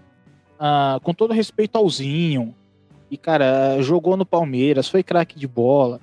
[1.03, 2.55] com todo respeito ao Zinho,
[3.09, 5.99] e, cara, jogou no Palmeiras, foi craque de bola.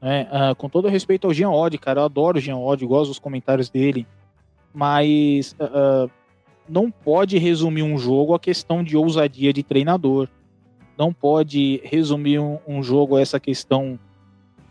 [0.00, 0.28] Né?
[0.30, 3.18] Uh, com todo respeito ao Jean Odd, cara, eu adoro o Jean Odd, gosto dos
[3.18, 4.06] comentários dele.
[4.72, 6.10] Mas uh,
[6.68, 10.28] não pode resumir um jogo a questão de ousadia de treinador.
[10.98, 13.98] Não pode resumir um, um jogo a essa questão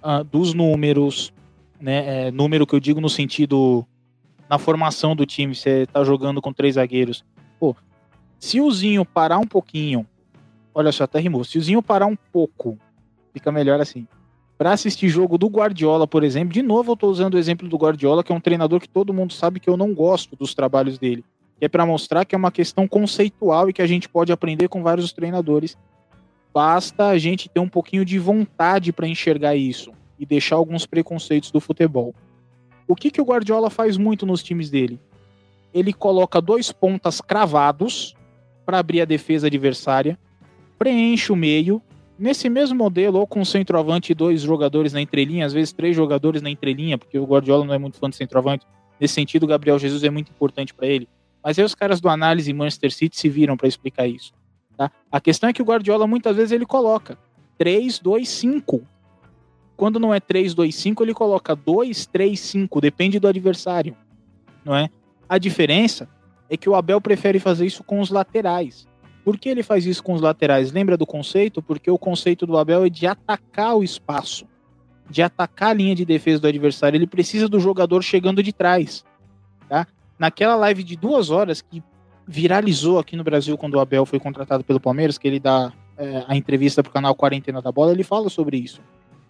[0.04, 1.32] uh, dos números,
[1.86, 2.28] né?
[2.28, 3.86] É, número que eu digo no sentido
[4.50, 7.24] na formação do time, você tá jogando com três zagueiros.
[7.60, 7.76] Pô,
[8.40, 10.04] se o Zinho parar um pouquinho,
[10.74, 11.44] olha só, até rimou.
[11.44, 12.76] Se o Zinho parar um pouco,
[13.32, 14.08] fica melhor assim.
[14.58, 17.78] Para assistir jogo do Guardiola, por exemplo, de novo eu tô usando o exemplo do
[17.78, 20.98] Guardiola, que é um treinador que todo mundo sabe que eu não gosto dos trabalhos
[20.98, 21.24] dele.
[21.62, 24.82] É para mostrar que é uma questão conceitual e que a gente pode aprender com
[24.82, 25.78] vários treinadores.
[26.52, 31.52] Basta a gente ter um pouquinho de vontade para enxergar isso e deixar alguns preconceitos
[31.52, 32.14] do futebol.
[32.88, 35.00] O que, que o Guardiola faz muito nos times dele?
[35.74, 38.16] Ele coloca dois pontas cravados
[38.66, 40.18] para abrir a defesa adversária,
[40.78, 41.82] preenche o meio.
[42.18, 46.42] Nesse mesmo modelo, ou com centroavante e dois jogadores na entrelinha, às vezes três jogadores
[46.42, 48.66] na entrelinha, porque o Guardiola não é muito fã de centroavante.
[49.00, 51.10] Nesse sentido, o Gabriel Jesus é muito importante para ele.
[51.44, 54.34] Mas aí os caras do análise Manchester City se viram para explicar isso.
[54.78, 54.90] Tá?
[55.12, 57.18] A questão é que o Guardiola muitas vezes ele coloca
[57.58, 58.82] 3, 2, 5.
[59.76, 63.96] Quando não é 3, 2, 5, ele coloca 2, 3, 5, depende do adversário,
[64.64, 64.90] não é?
[65.28, 66.08] A diferença
[66.50, 68.88] é que o Abel prefere fazer isso com os laterais.
[69.24, 70.72] Por que ele faz isso com os laterais?
[70.72, 71.62] Lembra do conceito?
[71.62, 74.46] Porque o conceito do Abel é de atacar o espaço,
[75.10, 76.96] de atacar a linha de defesa do adversário.
[76.96, 79.04] Ele precisa do jogador chegando de trás.
[79.68, 79.88] Tá?
[80.20, 81.84] Naquela live de duas horas que
[82.28, 86.24] viralizou aqui no Brasil quando o Abel foi contratado pelo Palmeiras, que ele dá é,
[86.28, 88.80] a entrevista para o canal Quarentena da Bola, ele fala sobre isso.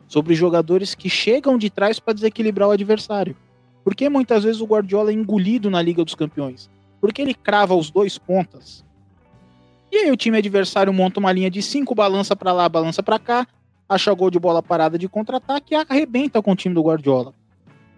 [0.08, 3.36] Sobre jogadores que chegam de trás para desequilibrar o adversário.
[3.84, 6.70] Por que muitas vezes o Guardiola é engolido na Liga dos Campeões?
[7.00, 8.84] Porque ele crava os dois pontas.
[9.91, 13.20] E aí o time adversário monta uma linha de cinco, balança para lá, balança para
[13.20, 13.48] cá,
[13.88, 17.34] acha gol de bola parada de contra-ataque e arrebenta com o time do Guardiola.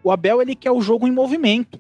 [0.04, 1.80] O Abel ele quer o jogo em movimento.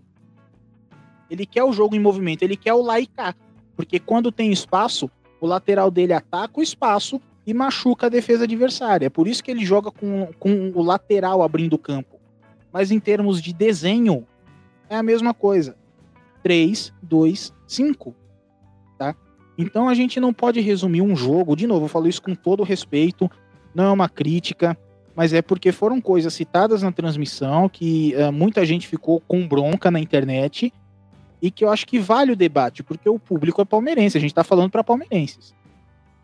[1.29, 3.35] Ele quer o jogo em movimento, ele quer o lá e cá.
[3.75, 5.09] Porque quando tem espaço,
[5.39, 9.05] o lateral dele ataca o espaço e machuca a defesa adversária.
[9.05, 12.19] É por isso que ele joga com, com o lateral abrindo o campo.
[12.73, 14.27] Mas em termos de desenho,
[14.89, 15.77] é a mesma coisa.
[16.43, 18.13] 3, 2, 5.
[18.97, 19.15] Tá?
[19.57, 22.63] Então a gente não pode resumir um jogo, de novo, eu falo isso com todo
[22.63, 23.31] respeito,
[23.73, 24.77] não é uma crítica,
[25.15, 29.89] mas é porque foram coisas citadas na transmissão que uh, muita gente ficou com bronca
[29.89, 30.71] na internet
[31.41, 34.31] e que eu acho que vale o debate, porque o público é palmeirense, a gente
[34.31, 35.55] está falando para palmeirenses,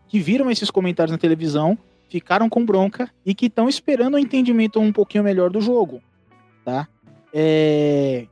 [0.08, 4.80] que viram esses comentários na televisão, ficaram com bronca e que estão esperando um entendimento
[4.80, 6.02] um pouquinho melhor do jogo,
[6.64, 6.88] tá?
[7.32, 8.26] É...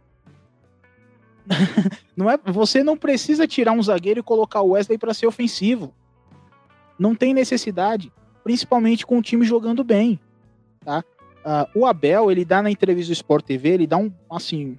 [2.17, 5.93] não é, você não precisa tirar um zagueiro e colocar o Wesley para ser ofensivo.
[6.99, 8.13] Não tem necessidade,
[8.45, 10.21] principalmente com o time jogando bem,
[10.85, 11.03] tá?
[11.45, 14.79] Uh, o Abel, ele dá na entrevista do Sport TV, ele dá um, assim,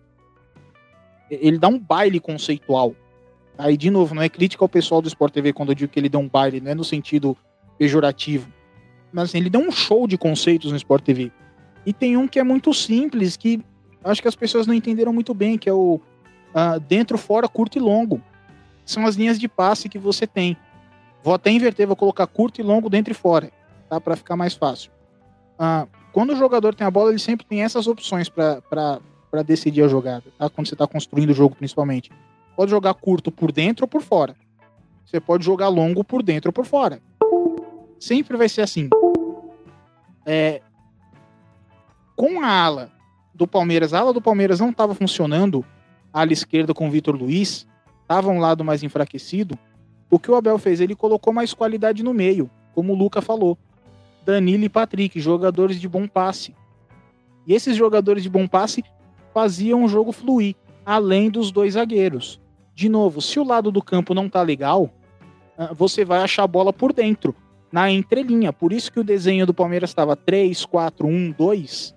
[1.29, 2.95] ele dá um baile conceitual.
[3.57, 5.99] Aí, de novo, não é crítica ao pessoal do Sport TV quando eu digo que
[5.99, 7.37] ele dá um baile, não é no sentido
[7.77, 8.51] pejorativo.
[9.11, 11.31] Mas assim, ele dá um show de conceitos no Sport TV.
[11.85, 13.61] E tem um que é muito simples, que
[14.03, 15.95] acho que as pessoas não entenderam muito bem, que é o
[16.53, 18.21] uh, dentro, fora, curto e longo.
[18.85, 20.57] São as linhas de passe que você tem.
[21.23, 23.51] Vou até inverter, vou colocar curto e longo dentro e fora,
[23.89, 24.01] tá?
[24.01, 24.91] Para ficar mais fácil.
[25.59, 28.61] Uh, quando o jogador tem a bola, ele sempre tem essas opções para
[29.33, 30.47] para decidir a jogada, tá?
[30.47, 32.11] Quando você está construindo o jogo, principalmente.
[32.55, 34.35] Pode jogar curto por dentro ou por fora.
[35.05, 37.01] Você pode jogar longo por dentro ou por fora.
[37.99, 38.89] Sempre vai ser assim.
[40.25, 40.61] É,
[42.15, 42.91] com a ala
[43.33, 45.65] do Palmeiras, a ala do Palmeiras não estava funcionando,
[46.11, 47.67] a ala esquerda com o Vitor Luiz,
[48.01, 49.57] estava um lado mais enfraquecido.
[50.09, 50.79] O que o Abel fez?
[50.79, 53.57] Ele colocou mais qualidade no meio, como o Luca falou.
[54.23, 56.55] Danilo e Patrick, jogadores de bom passe.
[57.45, 58.83] E esses jogadores de bom passe
[59.33, 62.39] faziam o jogo fluir, além dos dois zagueiros.
[62.75, 64.89] De novo, se o lado do campo não tá legal,
[65.57, 67.35] ah, você vai achar a bola por dentro,
[67.71, 68.51] na entrelinha.
[68.51, 71.95] Por isso que o desenho do Palmeiras estava 3, 4, 1, 2.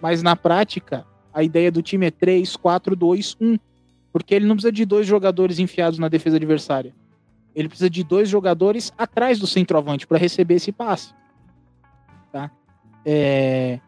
[0.00, 3.58] Mas na prática, a ideia do time é 3, 4, 2, 1.
[4.12, 6.94] Porque ele não precisa de dois jogadores enfiados na defesa adversária.
[7.54, 11.12] Ele precisa de dois jogadores atrás do centroavante para receber esse passe.
[12.32, 12.50] Tá?
[13.04, 13.80] É...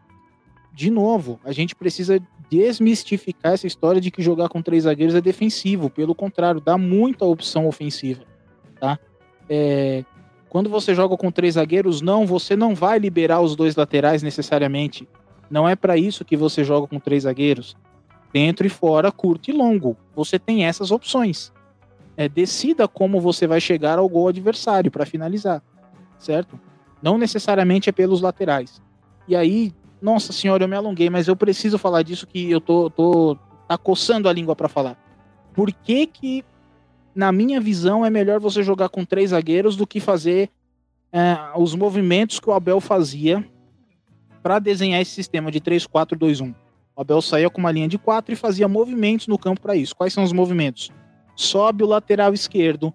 [0.73, 5.21] De novo, a gente precisa desmistificar essa história de que jogar com três zagueiros é
[5.21, 5.89] defensivo.
[5.89, 8.23] Pelo contrário, dá muita opção ofensiva,
[8.77, 8.99] tá?
[9.49, 10.03] É,
[10.49, 15.07] quando você joga com três zagueiros, não, você não vai liberar os dois laterais necessariamente.
[15.49, 17.77] Não é para isso que você joga com três zagueiros.
[18.33, 19.95] Dentro e fora, curto e longo.
[20.13, 21.53] Você tem essas opções.
[22.17, 25.63] É, decida como você vai chegar ao gol adversário para finalizar,
[26.19, 26.59] certo?
[27.01, 28.81] Não necessariamente é pelos laterais.
[29.27, 32.89] E aí, nossa senhora, eu me alonguei, mas eu preciso falar disso que eu tô,
[32.89, 33.37] tô
[33.67, 34.97] tá coçando a língua para falar.
[35.53, 36.43] Por que que,
[37.13, 40.49] na minha visão, é melhor você jogar com três zagueiros do que fazer
[41.11, 43.45] é, os movimentos que o Abel fazia
[44.41, 46.55] para desenhar esse sistema de 3-4-2-1.
[46.95, 49.95] O Abel saía com uma linha de 4 e fazia movimentos no campo para isso.
[49.95, 50.89] Quais são os movimentos?
[51.35, 52.93] Sobe o lateral esquerdo,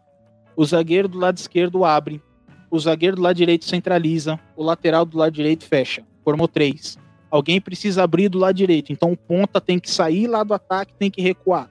[0.56, 2.22] o zagueiro do lado esquerdo abre,
[2.70, 6.04] o zagueiro do lado direito centraliza, o lateral do lado direito fecha.
[6.26, 6.98] Formou três.
[7.30, 10.92] Alguém precisa abrir do lado direito, então o ponta tem que sair lá do ataque,
[10.98, 11.70] tem que recuar.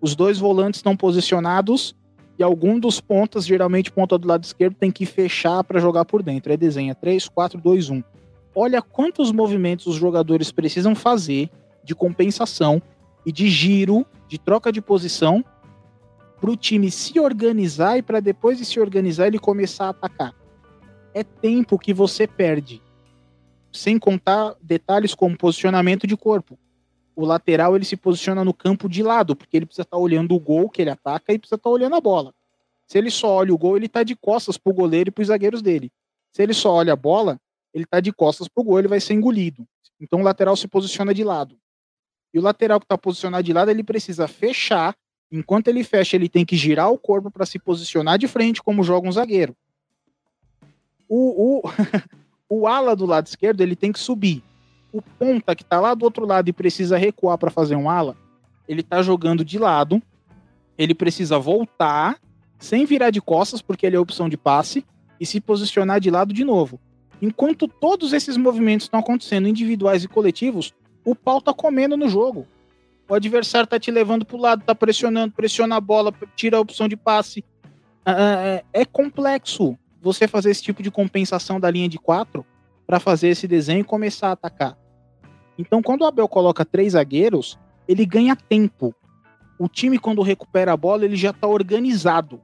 [0.00, 1.94] Os dois volantes estão posicionados
[2.38, 6.22] e algum dos pontas, geralmente ponta do lado esquerdo, tem que fechar para jogar por
[6.22, 6.50] dentro.
[6.50, 8.02] É desenha 3, 4, 2, 1.
[8.54, 11.50] Olha quantos movimentos os jogadores precisam fazer
[11.84, 12.80] de compensação
[13.26, 15.44] e de giro, de troca de posição,
[16.40, 20.34] para o time se organizar e para depois de se organizar ele começar a atacar.
[21.12, 22.80] É tempo que você perde.
[23.72, 26.58] Sem contar detalhes como posicionamento de corpo.
[27.14, 30.34] O lateral ele se posiciona no campo de lado, porque ele precisa estar tá olhando
[30.34, 32.34] o gol que ele ataca e precisa estar tá olhando a bola.
[32.86, 35.22] Se ele só olha o gol, ele está de costas para o goleiro e para
[35.22, 35.90] os zagueiros dele.
[36.30, 37.40] Se ele só olha a bola,
[37.72, 39.66] ele está de costas para o gol, ele vai ser engolido.
[40.00, 41.56] Então o lateral se posiciona de lado.
[42.34, 44.94] E o lateral que está posicionado de lado, ele precisa fechar.
[45.30, 48.82] Enquanto ele fecha, ele tem que girar o corpo para se posicionar de frente, como
[48.82, 49.56] joga um zagueiro.
[51.08, 51.62] O, o,
[52.54, 54.42] o ala do lado esquerdo, ele tem que subir.
[54.92, 58.14] O ponta que está lá do outro lado e precisa recuar para fazer um ala,
[58.68, 60.02] ele está jogando de lado.
[60.76, 62.18] Ele precisa voltar,
[62.58, 64.84] sem virar de costas, porque ele é opção de passe,
[65.18, 66.78] e se posicionar de lado de novo.
[67.22, 72.46] Enquanto todos esses movimentos estão acontecendo individuais e coletivos, o pau tá comendo no jogo.
[73.08, 76.86] O adversário tá te levando pro lado, tá pressionando, pressiona a bola, tira a opção
[76.86, 77.44] de passe.
[78.04, 82.44] Ah, ah, é, é complexo você fazer esse tipo de compensação da linha de quatro
[82.86, 84.76] para fazer esse desenho e começar a atacar.
[85.56, 88.94] Então, quando o Abel coloca três zagueiros, ele ganha tempo.
[89.58, 92.40] O time, quando recupera a bola, ele já está organizado.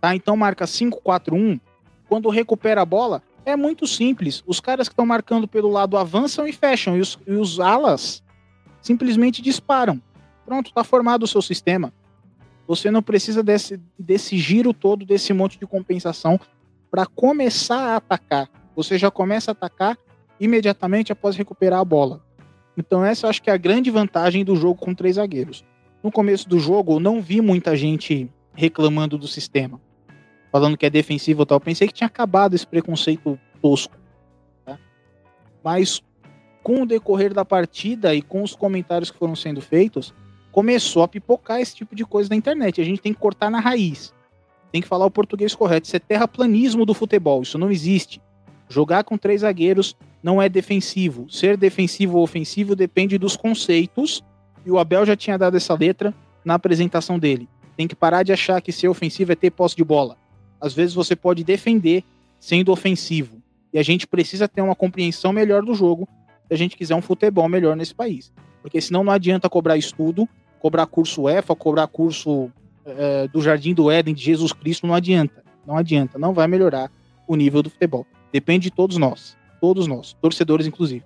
[0.00, 0.16] Tá?
[0.16, 1.60] Então, marca 5-4-1.
[2.08, 4.42] Quando recupera a bola, é muito simples.
[4.46, 8.22] Os caras que estão marcando pelo lado avançam e fecham, e os, e os alas
[8.82, 10.02] simplesmente disparam.
[10.44, 11.92] Pronto, está formado o seu sistema.
[12.66, 16.40] Você não precisa desse, desse giro todo, desse monte de compensação
[16.94, 18.48] para começar a atacar.
[18.76, 19.98] Você já começa a atacar
[20.38, 22.22] imediatamente após recuperar a bola.
[22.76, 25.64] Então essa eu acho que é a grande vantagem do jogo com três zagueiros.
[26.04, 29.80] No começo do jogo, eu não vi muita gente reclamando do sistema
[30.52, 31.58] falando que é defensivo e tal.
[31.58, 33.96] Pensei que tinha acabado esse preconceito tosco.
[34.64, 34.78] Tá?
[35.64, 36.00] Mas
[36.62, 40.14] com o decorrer da partida e com os comentários que foram sendo feitos,
[40.52, 42.80] começou a pipocar esse tipo de coisa na internet.
[42.80, 44.13] A gente tem que cortar na raiz.
[44.74, 45.86] Tem que falar o português correto.
[45.86, 47.42] Isso é terraplanismo do futebol.
[47.42, 48.20] Isso não existe.
[48.68, 51.30] Jogar com três zagueiros não é defensivo.
[51.30, 54.24] Ser defensivo ou ofensivo depende dos conceitos.
[54.66, 56.12] E o Abel já tinha dado essa letra
[56.44, 57.48] na apresentação dele.
[57.76, 60.16] Tem que parar de achar que ser ofensivo é ter posse de bola
[60.64, 62.02] às vezes você pode defender
[62.40, 63.42] sendo ofensivo.
[63.70, 66.08] E a gente precisa ter uma compreensão melhor do jogo
[66.48, 68.32] se a gente quiser um futebol melhor nesse país.
[68.62, 70.26] Porque senão não adianta cobrar estudo,
[70.58, 72.50] cobrar curso EFA, cobrar curso
[72.84, 75.42] é, do Jardim do Éden de Jesus Cristo, não adianta.
[75.66, 76.90] Não adianta, não vai melhorar
[77.26, 78.06] o nível do futebol.
[78.32, 79.36] Depende de todos nós.
[79.60, 81.04] Todos nós, torcedores inclusive.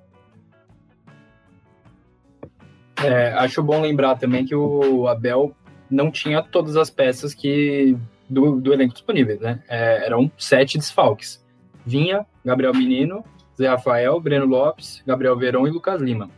[3.04, 5.54] É, acho bom lembrar também que o Abel
[5.88, 7.96] não tinha todas as peças que
[8.28, 9.62] do, do elenco disponível, né?
[9.68, 11.44] É, eram sete desfalques.
[11.86, 13.24] Vinha Gabriel Menino,
[13.56, 16.28] Zé Rafael, Breno Lopes, Gabriel Verão e Lucas Lima.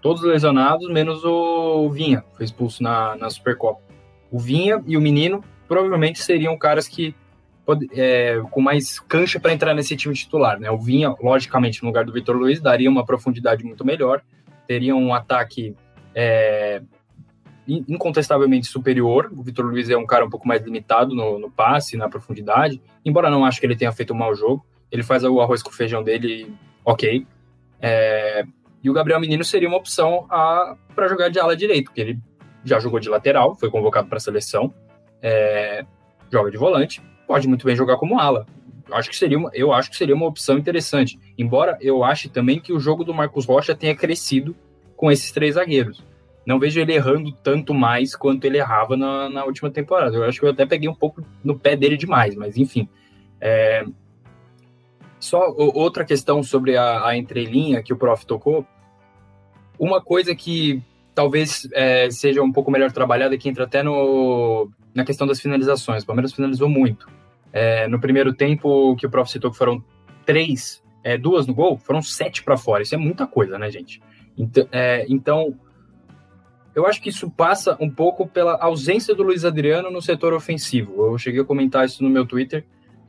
[0.00, 3.85] Todos lesionados, menos o Vinha, foi expulso na, na Supercopa.
[4.30, 7.14] O Vinha e o Menino provavelmente seriam caras que
[7.92, 10.70] é, com mais cancha para entrar nesse time titular, né?
[10.70, 14.22] O Vinha, logicamente, no lugar do Vitor Luiz, daria uma profundidade muito melhor,
[14.68, 15.74] teria um ataque
[16.14, 16.80] é,
[17.66, 19.30] incontestavelmente superior.
[19.36, 22.80] O Vitor Luiz é um cara um pouco mais limitado no, no passe, na profundidade,
[23.04, 24.64] embora não acho que ele tenha feito um mau jogo.
[24.90, 27.26] Ele faz o arroz com feijão dele, ok.
[27.80, 28.44] É,
[28.82, 30.26] e o Gabriel Menino seria uma opção
[30.94, 32.20] para jogar de ala direito, porque ele
[32.68, 34.72] já jogou de lateral, foi convocado para a seleção,
[35.22, 35.84] é,
[36.30, 38.46] joga de volante, pode muito bem jogar como ala.
[38.92, 41.18] Acho que seria uma, eu acho que seria uma opção interessante.
[41.36, 44.54] Embora eu ache também que o jogo do Marcos Rocha tenha crescido
[44.96, 46.04] com esses três zagueiros
[46.46, 50.16] não vejo ele errando tanto mais quanto ele errava na, na última temporada.
[50.16, 52.88] Eu acho que eu até peguei um pouco no pé dele demais, mas enfim.
[53.40, 53.84] É...
[55.18, 58.64] Só outra questão sobre a, a, entrelinha que o prof tocou.
[59.76, 60.80] Uma coisa que
[61.16, 66.02] talvez é, seja um pouco melhor trabalhada, que entra até no, na questão das finalizações.
[66.02, 67.08] O Palmeiras finalizou muito.
[67.50, 69.82] É, no primeiro tempo, que o prof citou que foram
[70.26, 72.82] três, é, duas no gol, foram sete para fora.
[72.82, 74.02] Isso é muita coisa, né, gente?
[74.36, 75.58] Então, é, então
[76.74, 81.06] eu acho que isso passa um pouco pela ausência do Luiz Adriano no setor ofensivo.
[81.06, 82.62] Eu cheguei a comentar isso no meu Twitter.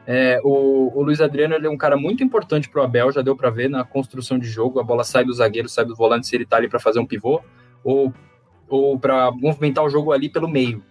[0.06, 3.36] É, o, o, Luiz Adriano é um cara muito importante para o Abel, já deu
[3.36, 4.80] para ver na construção de jogo.
[4.80, 7.06] A bola sai do zagueiro, sai do volante, se ele está ali para fazer um
[7.06, 7.41] pivô
[7.88, 8.13] ou,
[8.67, 10.84] ou para movimentar o jogo ali pelo meio.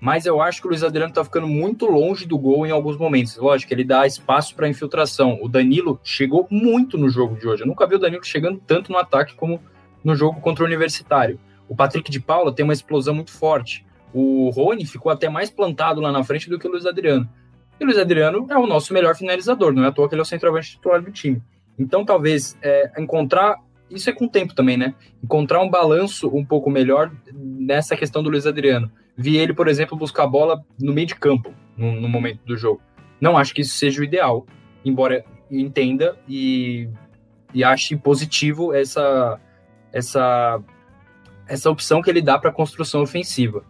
[0.00, 2.96] Mas eu acho que o Luiz Adriano está ficando muito longe do gol em alguns
[2.96, 3.36] momentos.
[3.36, 5.38] Lógico, ele dá espaço para infiltração.
[5.42, 7.62] O Danilo chegou muito no jogo de hoje.
[7.62, 9.60] Eu nunca vi o Danilo chegando tanto no ataque como
[10.02, 11.38] no jogo contra o Universitário.
[11.68, 13.86] O Patrick de Paula tem uma explosão muito forte.
[14.12, 17.28] O Rony ficou até mais plantado lá na frente do que o Luiz Adriano.
[17.78, 20.20] E o Luiz Adriano é o nosso melhor finalizador, não é à toa que ele
[20.20, 21.42] é o centroavante titular do time.
[21.78, 23.56] Então, talvez é, encontrar.
[23.94, 24.94] Isso é com o tempo também, né?
[25.22, 28.90] Encontrar um balanço um pouco melhor nessa questão do Luiz Adriano.
[29.16, 32.56] Vi ele, por exemplo, buscar a bola no meio de campo, no, no momento do
[32.56, 32.80] jogo.
[33.20, 34.46] Não acho que isso seja o ideal,
[34.84, 36.88] embora entenda e,
[37.52, 39.38] e ache positivo essa,
[39.92, 40.60] essa,
[41.46, 43.62] essa opção que ele dá para a construção ofensiva.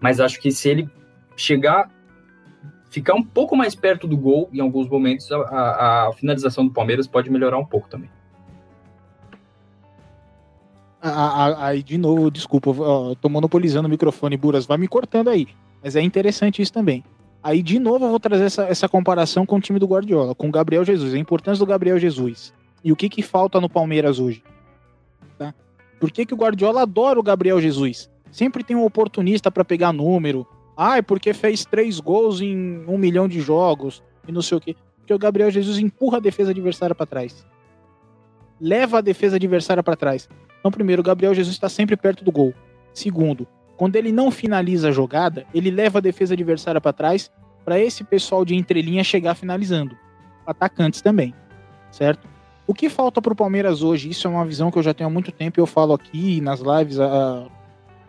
[0.00, 0.88] Mas acho que se ele
[1.36, 1.90] chegar,
[2.90, 7.06] ficar um pouco mais perto do gol em alguns momentos, a, a finalização do Palmeiras
[7.06, 8.10] pode melhorar um pouco também.
[11.02, 15.48] Aí, de novo, desculpa, ó, tô monopolizando o microfone, Buras, vai me cortando aí.
[15.82, 17.02] Mas é interessante isso também.
[17.42, 20.48] Aí, de novo, eu vou trazer essa, essa comparação com o time do Guardiola, com
[20.48, 22.52] o Gabriel Jesus, a importância do Gabriel Jesus.
[22.84, 24.42] E o que que falta no Palmeiras hoje?
[25.38, 25.54] Tá?
[25.98, 28.10] Por que, que o Guardiola adora o Gabriel Jesus?
[28.30, 30.46] Sempre tem um oportunista para pegar número.
[30.76, 34.60] Ah, é porque fez três gols em um milhão de jogos e não sei o
[34.60, 34.76] quê.
[34.98, 37.46] Porque o Gabriel Jesus empurra a defesa adversária para trás.
[38.60, 40.28] Leva a defesa adversária para trás.
[40.60, 42.54] Então, primeiro, o Gabriel Jesus está sempre perto do gol.
[42.92, 47.30] Segundo, quando ele não finaliza a jogada, ele leva a defesa adversária para trás
[47.64, 49.96] para esse pessoal de entrelinha chegar finalizando.
[50.46, 51.34] Atacantes também,
[51.90, 52.28] certo?
[52.66, 54.10] O que falta para o Palmeiras hoje?
[54.10, 56.40] Isso é uma visão que eu já tenho há muito tempo e eu falo aqui
[56.40, 56.98] nas lives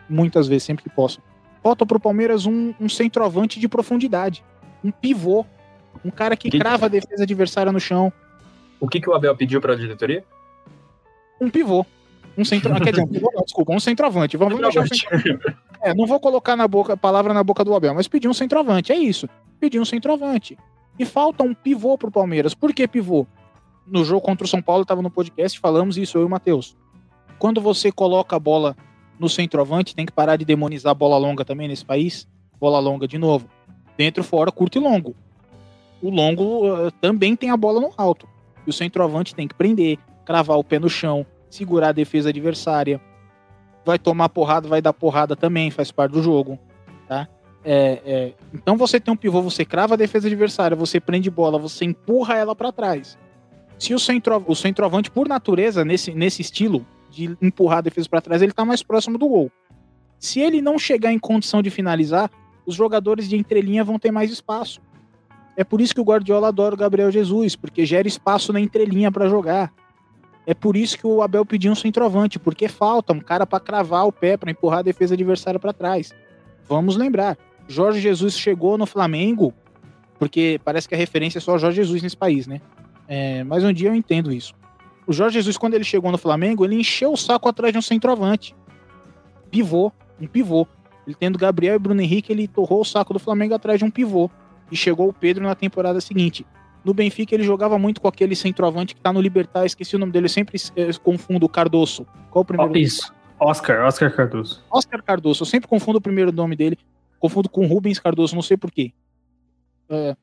[0.08, 1.20] muitas vezes, sempre que posso.
[1.62, 4.44] Falta para o Palmeiras um, um, centroavante de profundidade,
[4.84, 5.46] um pivô,
[6.04, 8.12] um cara que, que crava a defesa adversária no chão.
[8.78, 10.24] O que, que o Abel pediu para a diretoria?
[11.40, 11.86] Um pivô.
[12.36, 12.74] Um centro...
[12.80, 14.36] Quer dizer, um desculpa, um centroavante.
[14.36, 15.38] Vamos, vamos centroavante.
[15.82, 18.92] É, não vou colocar na boca, palavra na boca do Abel, mas pedir um centroavante,
[18.92, 19.28] é isso.
[19.58, 20.56] Pedir um centroavante.
[20.98, 22.54] E falta um pivô pro Palmeiras.
[22.54, 23.26] Por que pivô?
[23.86, 26.76] No jogo contra o São Paulo, estava no podcast, falamos isso, eu e o Matheus.
[27.38, 28.76] Quando você coloca a bola
[29.18, 32.28] no centroavante, tem que parar de demonizar bola longa também nesse país.
[32.60, 33.48] Bola longa de novo.
[33.96, 35.16] Dentro, fora, curto e longo.
[36.00, 38.28] O longo uh, também tem a bola no alto.
[38.64, 43.00] E o centroavante tem que prender, cravar o pé no chão, segurar a defesa adversária.
[43.84, 46.58] Vai tomar porrada, vai dar porrada também, faz parte do jogo.
[47.08, 47.28] Tá?
[47.64, 51.58] É, é, então você tem um pivô, você crava a defesa adversária, você prende bola,
[51.58, 53.18] você empurra ela para trás.
[53.78, 58.20] Se o, centro, o centroavante, por natureza, nesse, nesse estilo, de empurrar a defesa para
[58.20, 59.50] trás, ele está mais próximo do gol.
[60.18, 62.30] Se ele não chegar em condição de finalizar,
[62.64, 64.80] os jogadores de entrelinha vão ter mais espaço.
[65.56, 69.10] É por isso que o Guardiola adora o Gabriel Jesus, porque gera espaço na entrelinha
[69.12, 69.72] para jogar.
[70.46, 74.06] É por isso que o Abel pediu um centroavante, porque falta um cara para cravar
[74.06, 76.12] o pé, para empurrar a defesa adversária para trás.
[76.68, 79.54] Vamos lembrar, Jorge Jesus chegou no Flamengo,
[80.18, 82.60] porque parece que a referência é só Jorge Jesus nesse país, né?
[83.06, 84.54] É, mas um dia eu entendo isso.
[85.06, 87.82] O Jorge Jesus, quando ele chegou no Flamengo, ele encheu o saco atrás de um
[87.82, 88.54] centroavante.
[89.50, 90.66] Pivô, um pivô.
[91.06, 93.90] Ele tendo Gabriel e Bruno Henrique, ele torrou o saco do Flamengo atrás de um
[93.90, 94.30] pivô.
[94.70, 96.46] E chegou o Pedro na temporada seguinte.
[96.84, 100.12] No Benfica, ele jogava muito com aquele centroavante que tá no Libertar, esqueci o nome
[100.12, 102.06] dele, eu sempre eh, confundo o Cardoso.
[102.30, 102.72] Qual o primeiro?
[102.72, 103.12] Oh, isso.
[103.38, 104.62] Oscar, Oscar Cardoso.
[104.70, 106.78] Oscar Cardoso, eu sempre confundo o primeiro nome dele,
[107.18, 108.92] confundo com Rubens Cardoso, não sei porquê.
[109.88, 110.16] É,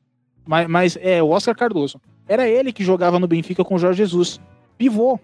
[0.46, 2.00] mas, mas é, o Oscar Cardoso.
[2.26, 4.40] Era ele que jogava no Benfica com o Jorge Jesus
[4.78, 5.18] pivô.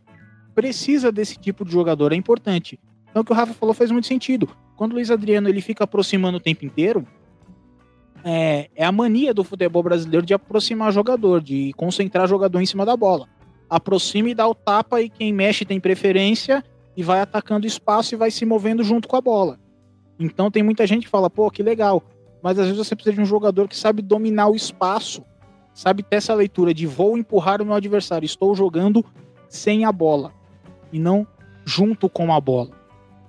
[0.55, 2.79] Precisa desse tipo de jogador, é importante.
[3.11, 4.49] Então o que o Rafa falou faz muito sentido.
[4.75, 7.07] Quando o Luiz Adriano ele fica aproximando o tempo inteiro,
[8.29, 12.85] é, é a mania do futebol brasileiro de aproximar jogador, de concentrar jogador em cima
[12.85, 13.29] da bola.
[13.71, 16.65] Aproxima e dá o tapa e quem mexe tem preferência
[16.97, 19.61] e vai atacando espaço e vai se movendo junto com a bola.
[20.19, 22.03] Então tem muita gente que fala, pô, que legal.
[22.43, 25.23] Mas às vezes você precisa de um jogador que sabe dominar o espaço,
[25.73, 29.05] sabe ter essa leitura de vou empurrar o meu adversário, estou jogando
[29.49, 30.33] sem a bola
[30.93, 31.25] e não
[31.65, 32.71] junto com a bola.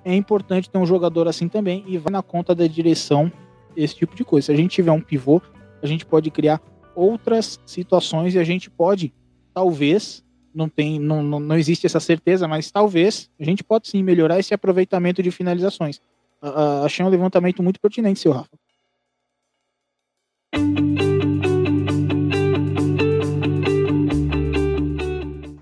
[0.04, 3.32] É importante ter um jogador assim também e vai na conta da direção
[3.78, 4.48] esse tipo de coisa.
[4.48, 5.42] Se a gente tiver um pivô,
[5.82, 6.62] a gente pode criar
[6.96, 9.14] outras situações e a gente pode,
[9.54, 14.02] talvez, não tem, não, não, não existe essa certeza, mas talvez a gente pode sim
[14.02, 15.98] melhorar esse aproveitamento de finalizações.
[16.42, 18.58] Uh, achei um levantamento muito pertinente, seu Rafa.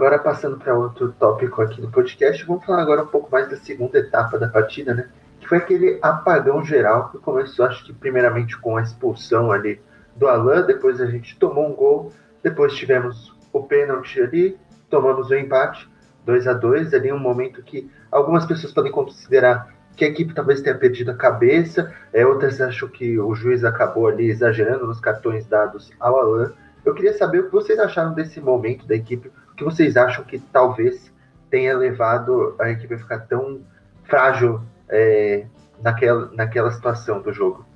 [0.00, 3.56] Agora passando para outro tópico aqui do podcast, vamos falar agora um pouco mais da
[3.58, 5.10] segunda etapa da partida, né?
[5.38, 9.78] Que foi aquele apagão geral que começou, acho que primeiramente com a expulsão ali
[10.16, 15.34] do Alan, depois a gente tomou um gol, depois tivemos o pênalti ali, tomamos o
[15.34, 15.86] empate,
[16.24, 20.62] 2 a 2 ali um momento que algumas pessoas podem considerar que a equipe talvez
[20.62, 25.46] tenha perdido a cabeça, é, outras acham que o juiz acabou ali exagerando nos cartões
[25.46, 26.54] dados ao Alan.
[26.86, 29.30] Eu queria saber o que vocês acharam desse momento da equipe,
[29.60, 31.12] que vocês acham que talvez
[31.50, 33.60] tenha levado a equipe a ficar tão
[34.04, 35.44] frágil é,
[35.82, 37.66] naquela, naquela situação do jogo.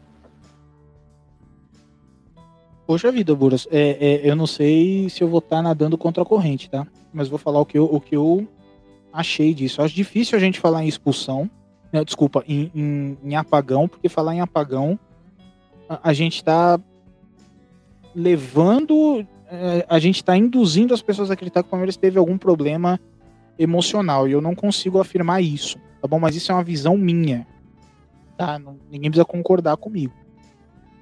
[2.87, 6.23] Poxa vida, Buras, é, é, eu não sei se eu vou estar tá nadando contra
[6.23, 6.87] a corrente, tá?
[7.13, 8.49] Mas vou falar o que eu, o que eu
[9.13, 9.83] achei disso.
[9.83, 11.51] Acho difícil a gente falar em expulsão,
[11.93, 14.99] né, desculpa, em, em, em, apagão, porque falar em apagão,
[15.89, 16.81] a, a gente está
[18.15, 19.27] levando,
[19.89, 22.99] a gente está induzindo as pessoas a acreditar que o Palmeiras teve algum problema
[23.59, 26.19] emocional, e eu não consigo afirmar isso, tá bom?
[26.19, 27.47] Mas isso é uma visão minha,
[28.37, 28.59] tá?
[28.91, 30.13] Ninguém precisa concordar comigo.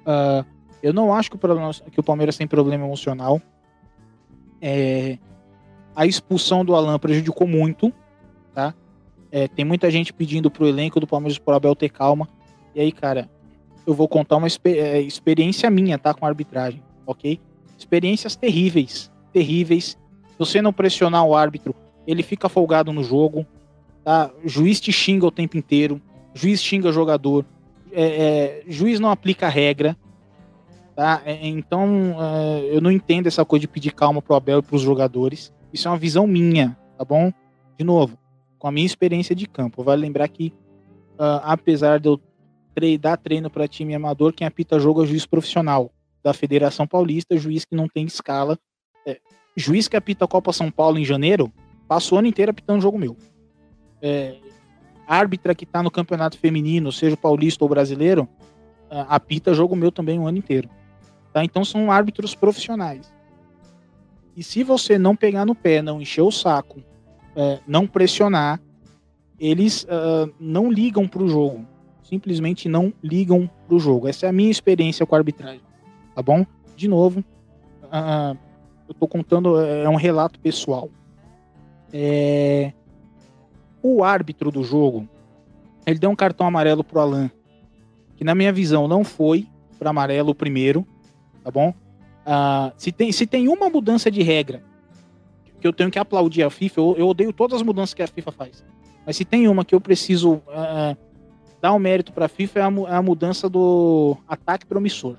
[0.01, 0.45] Uh,
[0.81, 3.41] eu não acho que o, problema, que o Palmeiras tem problema emocional.
[4.61, 5.17] É,
[5.95, 7.91] a expulsão do Alan prejudicou muito,
[8.53, 8.73] tá?
[9.31, 12.27] É, tem muita gente pedindo pro elenco do Palmeiras por Abel ter calma.
[12.75, 13.29] E aí, cara,
[13.87, 16.13] eu vou contar uma é, experiência minha, tá?
[16.13, 17.39] Com a arbitragem, ok?
[17.77, 19.97] Experiências terríveis, terríveis.
[20.29, 21.75] Se você não pressionar o árbitro,
[22.07, 23.45] ele fica folgado no jogo,
[24.03, 24.31] tá?
[24.43, 26.01] Juiz te xinga o tempo inteiro,
[26.33, 27.45] juiz xinga jogador,
[27.91, 29.95] é, é, juiz não aplica regra,
[30.95, 31.21] Tá?
[31.25, 34.81] É, então, uh, eu não entendo essa coisa de pedir calma pro Abel e pros
[34.81, 35.51] jogadores.
[35.71, 37.33] Isso é uma visão minha, tá bom?
[37.77, 38.17] De novo,
[38.59, 39.83] com a minha experiência de campo.
[39.83, 40.53] Vale lembrar que,
[41.13, 42.21] uh, apesar de eu
[42.75, 45.91] tre dar treino para time amador, quem apita jogo é juiz profissional
[46.23, 48.57] da Federação Paulista, juiz que não tem escala.
[49.05, 49.19] É,
[49.55, 51.51] juiz que apita a Copa São Paulo em janeiro,
[51.87, 53.17] passa o ano inteiro apitando jogo meu.
[54.01, 54.37] É,
[55.07, 58.23] árbitra que tá no campeonato feminino, seja paulista ou brasileiro,
[58.89, 60.69] uh, apita jogo meu também o ano inteiro.
[61.31, 61.43] Tá?
[61.43, 63.13] Então são árbitros profissionais.
[64.35, 66.81] E se você não pegar no pé, não encher o saco,
[67.35, 68.59] é, não pressionar,
[69.39, 71.67] eles uh, não ligam para o jogo.
[72.01, 74.07] Simplesmente não ligam para o jogo.
[74.07, 75.61] Essa é a minha experiência com a arbitragem.
[76.15, 76.45] Tá bom?
[76.75, 77.23] De novo,
[77.83, 78.37] uh,
[78.87, 80.89] eu estou contando, é um relato pessoal.
[81.91, 82.73] É,
[83.81, 85.07] o árbitro do jogo,
[85.85, 87.29] ele deu um cartão amarelo pro Alan,
[88.15, 89.47] que na minha visão não foi
[89.77, 90.87] para amarelo primeiro,
[91.43, 91.69] tá bom?
[91.69, 94.63] Uh, se, tem, se tem uma mudança de regra
[95.59, 98.07] que eu tenho que aplaudir a FIFA, eu, eu odeio todas as mudanças que a
[98.07, 98.63] FIFA faz.
[99.05, 100.97] Mas se tem uma que eu preciso uh,
[101.61, 105.17] dar o um mérito para a FIFA é a, é a, mudança do ataque promissor.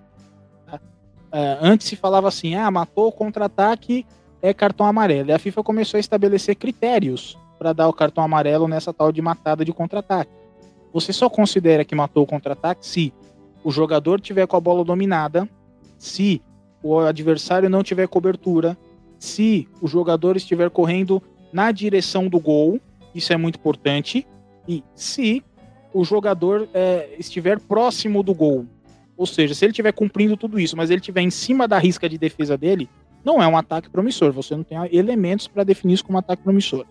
[1.34, 4.06] Uh, antes se falava assim, ah, matou o contra-ataque,
[4.40, 5.30] é cartão amarelo.
[5.30, 9.20] E a FIFA começou a estabelecer critérios para dar o cartão amarelo nessa tal de
[9.20, 10.30] matada de contra-ataque.
[10.92, 13.12] Você só considera que matou o contra-ataque se
[13.64, 15.48] o jogador tiver com a bola dominada
[15.98, 16.42] se
[16.82, 18.76] o adversário não tiver cobertura,
[19.18, 22.78] se o jogador estiver correndo na direção do gol,
[23.14, 24.26] isso é muito importante,
[24.68, 25.42] e se
[25.94, 28.66] o jogador é, estiver próximo do gol.
[29.16, 32.08] Ou seja, se ele estiver cumprindo tudo isso, mas ele estiver em cima da risca
[32.08, 32.88] de defesa dele,
[33.24, 34.32] não é um ataque promissor.
[34.32, 36.84] Você não tem elementos para definir isso como ataque promissor.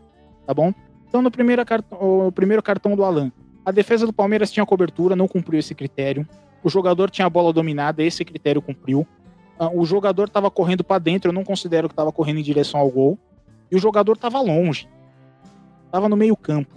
[0.46, 0.74] Tá bom?
[1.08, 3.32] Então, no primeiro cartão, o primeiro cartão do Alan,
[3.66, 6.28] a defesa do Palmeiras tinha cobertura, não cumpriu esse critério.
[6.64, 9.06] O jogador tinha a bola dominada, esse critério cumpriu.
[9.60, 12.80] Ah, o jogador estava correndo para dentro, eu não considero que estava correndo em direção
[12.80, 13.20] ao gol.
[13.70, 14.88] E o jogador estava longe.
[15.86, 16.76] Estava no meio-campo.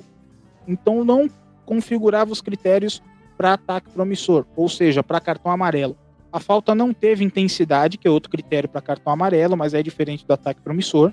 [0.68, 1.28] Então não
[1.64, 3.02] configurava os critérios
[3.36, 5.96] para ataque promissor, ou seja, para cartão amarelo.
[6.32, 10.26] A falta não teve intensidade, que é outro critério para cartão amarelo, mas é diferente
[10.26, 11.12] do ataque promissor,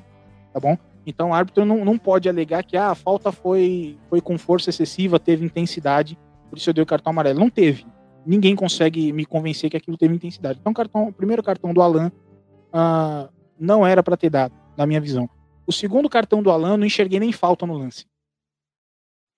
[0.53, 0.77] tá bom?
[1.05, 4.69] Então o árbitro não, não pode alegar que ah, a falta foi, foi com força
[4.69, 6.17] excessiva, teve intensidade,
[6.49, 7.39] por isso eu dei o cartão amarelo.
[7.39, 7.85] Não teve
[8.25, 10.59] ninguém consegue me convencer que aquilo teve intensidade.
[10.59, 12.11] Então, cartão, o primeiro cartão do Alan
[12.73, 15.29] uh, não era para ter dado, na minha visão.
[15.65, 18.05] O segundo cartão do Alan, não enxerguei nem falta no lance.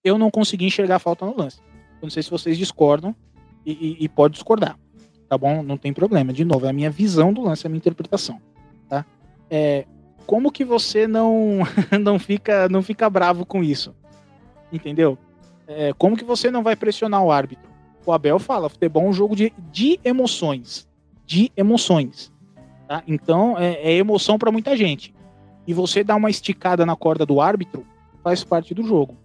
[0.03, 1.59] Eu não consegui enxergar falta no lance.
[2.01, 3.15] Eu não sei se vocês discordam
[3.65, 4.77] e, e, e, pode discordar,
[5.27, 5.63] tá bom?
[5.63, 6.31] Não tem problema.
[6.31, 8.39] De novo, é a minha visão do lance, é a minha interpretação,
[8.87, 9.05] tá?
[9.49, 9.85] É,
[10.25, 11.59] como que você não
[12.01, 13.95] não fica não fica bravo com isso?
[14.71, 15.17] Entendeu?
[15.67, 17.69] É, como que você não vai pressionar o árbitro?
[18.05, 20.87] O Abel fala, futebol é um jogo de, de emoções,
[21.25, 22.31] de emoções.
[22.87, 23.03] Tá?
[23.07, 25.13] Então é, é emoção para muita gente.
[25.65, 27.85] E você dar uma esticada na corda do árbitro
[28.23, 29.17] faz parte do jogo.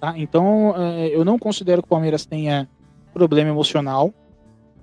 [0.00, 0.14] Tá?
[0.16, 2.68] Então é, eu não considero que o Palmeiras tenha
[3.12, 4.12] problema emocional.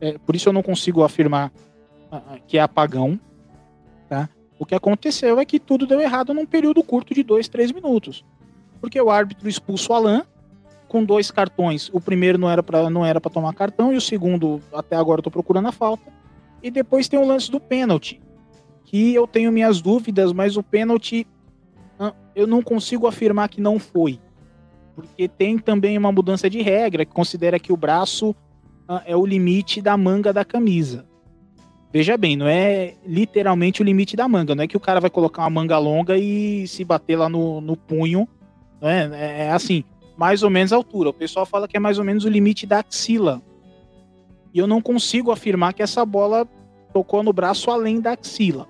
[0.02, 1.52] É, por isso eu não consigo afirmar
[2.12, 3.20] uh, que é apagão.
[4.10, 4.30] Tá?
[4.58, 8.26] O que aconteceu é que tudo deu errado num período curto de dois, três minutos.
[8.82, 10.24] Porque o árbitro expulsa o Alain
[10.88, 11.90] com dois cartões.
[11.94, 15.20] O primeiro não era para não era para tomar cartão e o segundo até agora
[15.20, 16.12] eu tô procurando a falta.
[16.62, 18.22] E depois tem o lance do pênalti,
[18.86, 21.28] que eu tenho minhas dúvidas, mas o pênalti
[22.00, 24.20] ah, eu não consigo afirmar que não foi.
[24.96, 28.36] Porque tem também uma mudança de regra que considera que o braço
[28.88, 31.06] ah, é o limite da manga da camisa.
[31.92, 35.10] Veja bem, não é literalmente o limite da manga, não é que o cara vai
[35.10, 38.28] colocar uma manga longa e se bater lá no, no punho.
[38.82, 39.10] Não é?
[39.14, 39.84] é, é assim,
[40.18, 41.10] mais ou menos a altura.
[41.10, 43.42] O pessoal fala que é mais ou menos o limite da axila.
[44.54, 46.48] E eu não consigo afirmar que essa bola
[46.92, 48.68] tocou no braço além da axila.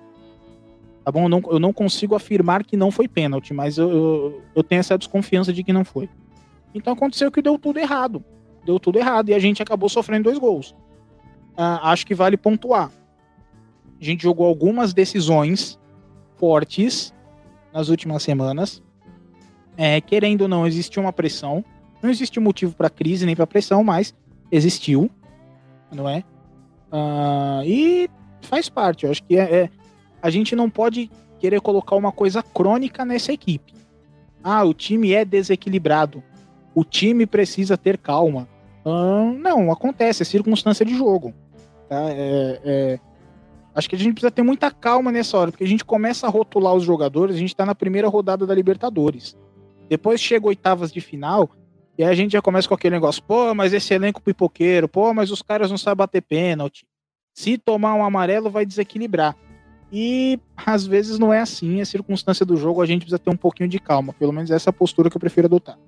[1.04, 1.24] Tá bom?
[1.24, 4.80] Eu não, eu não consigo afirmar que não foi pênalti, mas eu, eu, eu, tenho
[4.80, 6.08] essa desconfiança de que não foi.
[6.74, 8.24] Então aconteceu que deu tudo errado.
[8.64, 10.74] Deu tudo errado e a gente acabou sofrendo dois gols.
[11.56, 12.90] Ah, acho que vale pontuar
[14.00, 15.78] a gente jogou algumas decisões
[16.36, 17.14] fortes
[17.72, 18.82] nas últimas semanas.
[19.76, 21.64] É, querendo ou não, existiu uma pressão.
[22.02, 24.14] Não existe motivo para crise nem para pressão, mas
[24.52, 25.10] existiu,
[25.90, 26.22] não é?
[26.92, 28.10] Uh, e
[28.42, 29.04] faz parte.
[29.04, 29.70] Eu acho que é, é,
[30.24, 33.74] a gente não pode querer colocar uma coisa crônica nessa equipe.
[34.42, 36.24] Ah, o time é desequilibrado.
[36.74, 38.48] O time precisa ter calma.
[39.38, 41.34] Não, acontece, é circunstância de jogo.
[41.90, 42.08] Tá?
[42.08, 43.00] É, é,
[43.74, 46.30] Acho que a gente precisa ter muita calma nessa hora, porque a gente começa a
[46.30, 49.36] rotular os jogadores, a gente tá na primeira rodada da Libertadores.
[49.90, 51.50] Depois chega oitavas de final,
[51.98, 55.12] e aí a gente já começa com aquele negócio, pô, mas esse elenco pipoqueiro, pô,
[55.12, 56.86] mas os caras não sabem bater pênalti.
[57.34, 59.36] Se tomar um amarelo, vai desequilibrar.
[59.96, 63.36] E às vezes não é assim, é circunstância do jogo, a gente precisa ter um
[63.36, 64.12] pouquinho de calma.
[64.12, 65.78] Pelo menos essa é a postura que eu prefiro adotar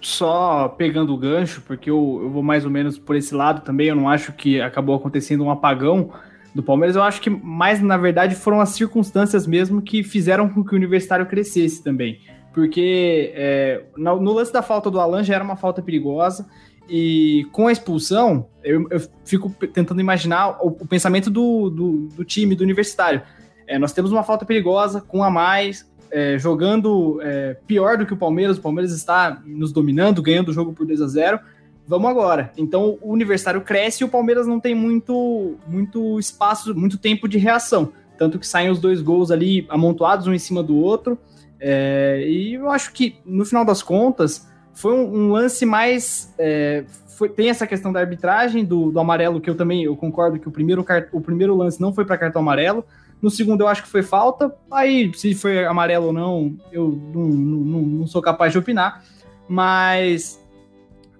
[0.00, 3.88] só pegando o gancho, porque eu, eu vou mais ou menos por esse lado também,
[3.88, 6.10] eu não acho que acabou acontecendo um apagão
[6.54, 10.64] do Palmeiras, eu acho que mais, na verdade, foram as circunstâncias mesmo que fizeram com
[10.64, 12.18] que o Universitário crescesse também.
[12.52, 16.48] Porque é, no, lance da falta do Alan já era uma falta perigosa,
[16.90, 22.24] e com a expulsão, eu, eu fico tentando imaginar o, o pensamento do, do, do,
[22.24, 23.22] time, do Universitário.
[23.66, 28.12] É, nós temos uma falta perigosa, com a mais, é, jogando é, pior do que
[28.12, 31.40] o Palmeiras, o Palmeiras está nos dominando, ganhando o jogo por 2 a 0
[31.86, 32.52] Vamos agora.
[32.56, 37.36] Então o Universitário cresce e o Palmeiras não tem muito, muito espaço, muito tempo de
[37.36, 37.92] reação.
[38.16, 41.18] Tanto que saem os dois gols ali amontoados um em cima do outro.
[41.58, 46.32] É, e eu acho que, no final das contas, foi um, um lance mais.
[46.38, 50.38] É, foi, tem essa questão da arbitragem, do, do amarelo, que eu também eu concordo
[50.38, 52.84] que o primeiro, o primeiro lance não foi para cartão amarelo.
[53.20, 54.54] No segundo eu acho que foi falta.
[54.70, 59.04] Aí, se foi amarelo ou não, eu não, não, não sou capaz de opinar.
[59.46, 60.40] Mas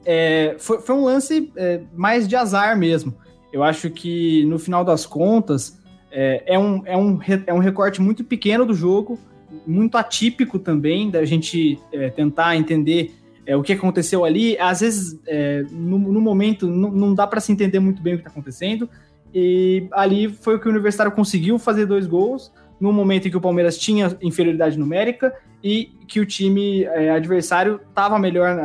[0.05, 3.15] é, foi, foi um lance é, mais de azar mesmo.
[3.53, 5.79] Eu acho que no final das contas
[6.11, 9.19] é, é, um, é, um, é um recorte muito pequeno do jogo,
[9.67, 13.15] muito atípico também, da gente é, tentar entender
[13.51, 14.57] é, o que aconteceu ali.
[14.61, 18.21] Às vezes, é, no, no, momento, não, dá para se entender muito bem o que
[18.21, 18.89] está acontecendo.
[19.35, 23.37] E ali foi o que o Universitário conseguiu fazer dois gols, no momento em que
[23.37, 25.35] o Palmeiras tinha inferioridade numérica
[25.65, 28.57] e que o time é, adversário estava melhor,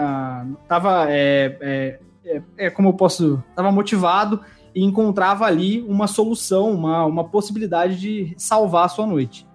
[0.61, 4.39] estava, é, é, é, é, como eu posso, estava motivado
[4.75, 9.47] e encontrava ali uma solução, uma, uma possibilidade de salvar a sua noite.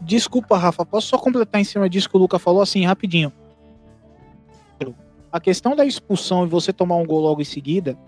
[0.00, 3.32] Desculpa, Rafa, posso só completar em cima disso que o Luca falou assim, rapidinho.
[5.30, 7.98] A questão da expulsão e você tomar um gol logo em seguida,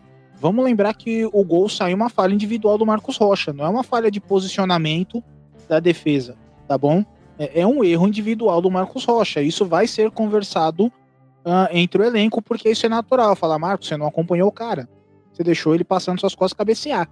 [0.40, 3.82] Vamos lembrar que o gol saiu uma falha individual do Marcos Rocha, não é uma
[3.82, 5.22] falha de posicionamento
[5.68, 7.04] da defesa, tá bom?
[7.36, 9.42] É, é um erro individual do Marcos Rocha.
[9.42, 13.34] Isso vai ser conversado uh, entre o elenco, porque isso é natural.
[13.34, 14.88] Falar, Marcos, você não acompanhou o cara.
[15.32, 17.08] Você deixou ele passando suas costas cabecear.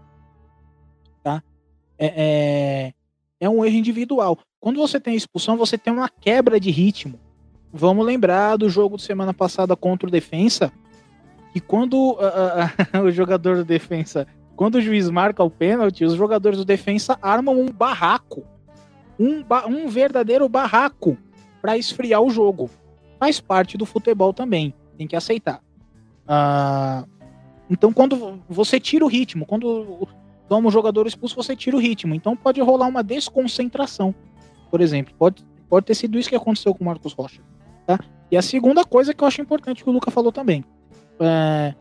[1.23, 1.43] Tá?
[1.99, 2.95] É, é,
[3.41, 4.39] é um erro individual.
[4.61, 7.19] Quando você tem expulsão, você tem uma quebra de ritmo.
[7.79, 10.73] Vamos lembrar do jogo de semana passada contra o Defensa,
[11.55, 16.15] e quando uh, uh, o jogador do defensa, quando o juiz marca o pênalti, os
[16.15, 18.45] jogadores do defensa armam um barraco.
[19.19, 21.19] Um, ba um verdadeiro barraco
[21.61, 22.71] para esfriar o jogo.
[23.19, 24.75] Faz parte do futebol também.
[24.97, 25.61] Tem que aceitar.
[27.71, 30.07] Então, quando você tira o ritmo, quando
[30.49, 32.15] toma o jogador expulso, você tira o ritmo.
[32.15, 34.15] Então pode rolar uma desconcentração,
[34.71, 35.15] por exemplo.
[35.19, 37.41] Pode, pode ter sido isso que aconteceu com o Marcos Rocha.
[37.87, 37.99] Tá?
[38.31, 40.65] E a segunda coisa que eu acho importante que o Luca falou também.
[41.21, 41.75] É,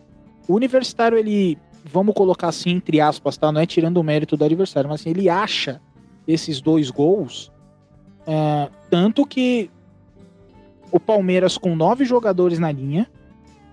[0.48, 3.52] o universitário, ele, vamos colocar assim, entre aspas, tá?
[3.52, 5.82] Não é tirando o mérito do adversário, mas assim, ele acha
[6.28, 7.52] esses dois gols.
[8.28, 9.70] É, tanto que
[10.92, 13.10] o Palmeiras, com nove jogadores na linha,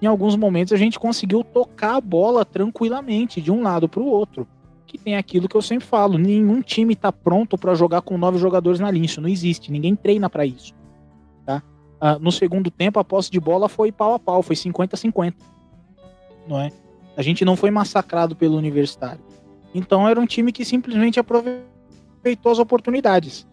[0.01, 4.07] em alguns momentos a gente conseguiu tocar a bola tranquilamente de um lado para o
[4.07, 4.49] outro.
[4.87, 8.39] Que tem aquilo que eu sempre falo: nenhum time está pronto para jogar com nove
[8.39, 9.07] jogadores na linha.
[9.07, 10.75] Isso não existe, ninguém treina para isso.
[11.47, 11.63] Tá?
[12.05, 15.35] Ah, no segundo tempo, a posse de bola foi pau a pau, foi 50-50.
[16.49, 16.73] Não é?
[17.17, 19.21] A gente não foi massacrado pelo Universitário.
[19.73, 23.47] Então era um time que simplesmente aproveitou as oportunidades.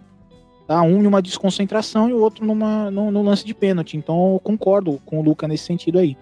[0.66, 0.82] Tá?
[0.82, 3.98] Um em uma desconcentração e o outro numa, no, no lance de pênalti.
[3.98, 6.18] Então eu concordo com o Luca nesse sentido aí.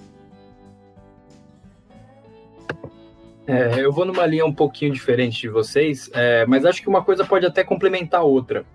[3.47, 7.01] É, eu vou numa linha um pouquinho diferente de vocês, é, mas acho que uma
[7.01, 8.65] coisa pode até complementar a outra.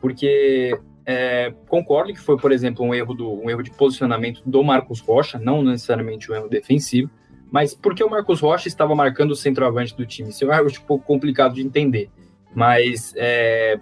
[0.00, 4.62] Porque é, concordo que foi, por exemplo, um erro, do, um erro de posicionamento do
[4.64, 7.08] Marcos Rocha, não necessariamente um erro defensivo,
[7.50, 10.30] mas porque o Marcos Rocha estava marcando o centroavante do time.
[10.30, 12.10] Isso acho um pouco complicado de entender.
[12.52, 13.78] Mas é,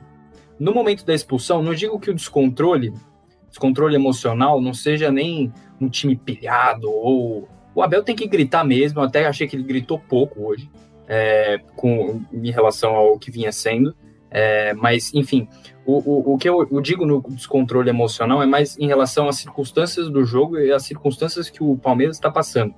[0.58, 2.92] no momento da expulsão, não digo que o descontrole,
[3.48, 5.50] descontrole emocional, não seja nem
[5.80, 9.98] um time pilhado ou o Abel tem que gritar mesmo, até achei que ele gritou
[9.98, 10.70] pouco hoje,
[11.08, 13.96] é, com, em relação ao que vinha sendo.
[14.36, 15.48] É, mas, enfim,
[15.86, 19.36] o, o, o que eu, eu, digo no descontrole emocional é mais em relação às
[19.36, 22.74] circunstâncias do jogo e às circunstâncias que o Palmeiras está passando.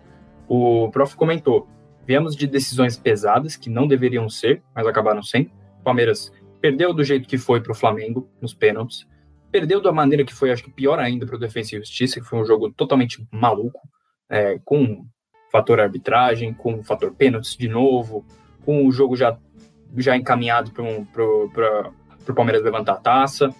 [0.47, 1.67] O prof comentou:
[2.07, 5.51] viemos de decisões pesadas que não deveriam ser, mas acabaram sendo.
[5.81, 6.31] O Palmeiras
[6.61, 9.07] perdeu do jeito que foi para o Flamengo, nos pênaltis.
[9.51, 12.27] Perdeu da maneira que foi, acho que pior ainda para o Defensa e Justiça, que
[12.27, 13.81] foi um jogo totalmente maluco
[14.29, 15.07] é, com
[15.51, 18.27] fator arbitragem, com fator pênaltis de novo,
[18.65, 19.39] com o jogo já,
[19.97, 20.83] já encaminhado para
[22.29, 23.55] o Palmeiras levantar a taça.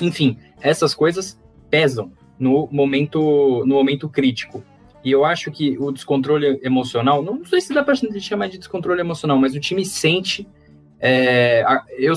[0.00, 4.62] Enfim, essas coisas pesam no momento, no momento crítico.
[5.04, 9.00] E eu acho que o descontrole emocional, não sei se dá para chamar de descontrole
[9.00, 10.48] emocional, mas o time sente.
[10.98, 11.62] É,
[11.98, 12.14] eu,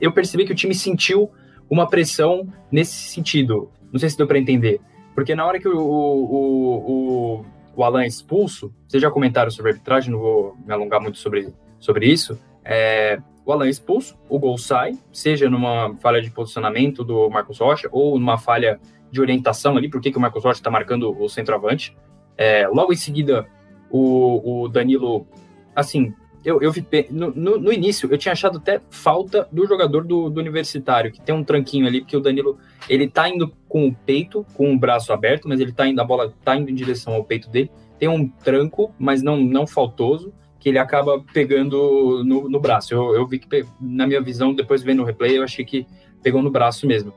[0.00, 1.30] eu percebi que o time sentiu
[1.68, 3.70] uma pressão nesse sentido.
[3.92, 4.80] Não sei se deu para entender.
[5.14, 7.44] Porque na hora que o, o, o,
[7.74, 11.52] o Alan é expulso, vocês já comentaram sobre arbitragem, não vou me alongar muito sobre,
[11.80, 12.38] sobre isso.
[12.70, 17.58] É, o Alan é expulso, o gol sai, seja numa falha de posicionamento do Marcos
[17.58, 18.78] Rocha ou numa falha
[19.10, 21.96] de orientação ali, porque que o Marcos Rocha está marcando o centroavante.
[22.36, 23.48] É, logo em seguida,
[23.90, 25.26] o, o Danilo,
[25.74, 26.12] assim,
[26.44, 30.28] eu, eu vi, no, no, no, início, eu tinha achado até falta do jogador do,
[30.28, 33.94] do, Universitário, que tem um tranquinho ali, porque o Danilo, ele tá indo com o
[33.94, 37.14] peito, com o braço aberto, mas ele tá indo, a bola tá indo em direção
[37.14, 37.70] ao peito dele.
[37.98, 42.92] Tem um tranco, mas não, não faltoso, que ele acaba pegando no, no braço.
[42.92, 45.86] Eu, eu vi que, na minha visão, depois vendo o replay, eu achei que
[46.22, 47.12] pegou no braço mesmo.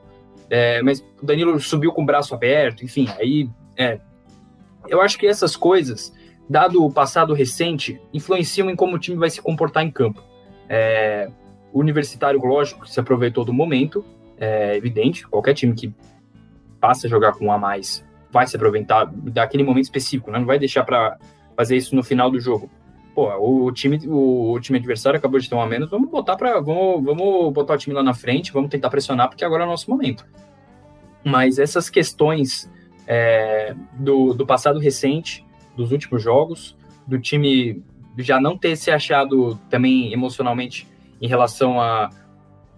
[0.48, 3.98] É, mas o Danilo subiu com o braço aberto, enfim, aí, é.
[4.88, 6.12] Eu acho que essas coisas
[6.48, 10.22] dado o passado recente, influenciam em como o time vai se comportar em campo.
[10.68, 11.30] É,
[11.72, 14.04] o universitário, lógico, se aproveitou do momento,
[14.36, 15.92] é evidente, qualquer time que
[16.80, 20.38] passa a jogar com um a mais vai se aproveitar daquele momento específico, né?
[20.38, 21.18] não vai deixar para
[21.56, 22.70] fazer isso no final do jogo.
[23.14, 26.58] Pô, o time, o, time adversário acabou de ter um a menos, vamos botar para
[26.60, 29.70] vamos, vamos botar o time lá na frente, vamos tentar pressionar porque agora é o
[29.70, 30.26] nosso momento.
[31.22, 32.70] Mas essas questões
[33.06, 35.44] é, do, do passado recente
[35.76, 37.82] dos últimos jogos, do time
[38.18, 40.88] já não ter se achado também emocionalmente
[41.20, 42.10] em relação a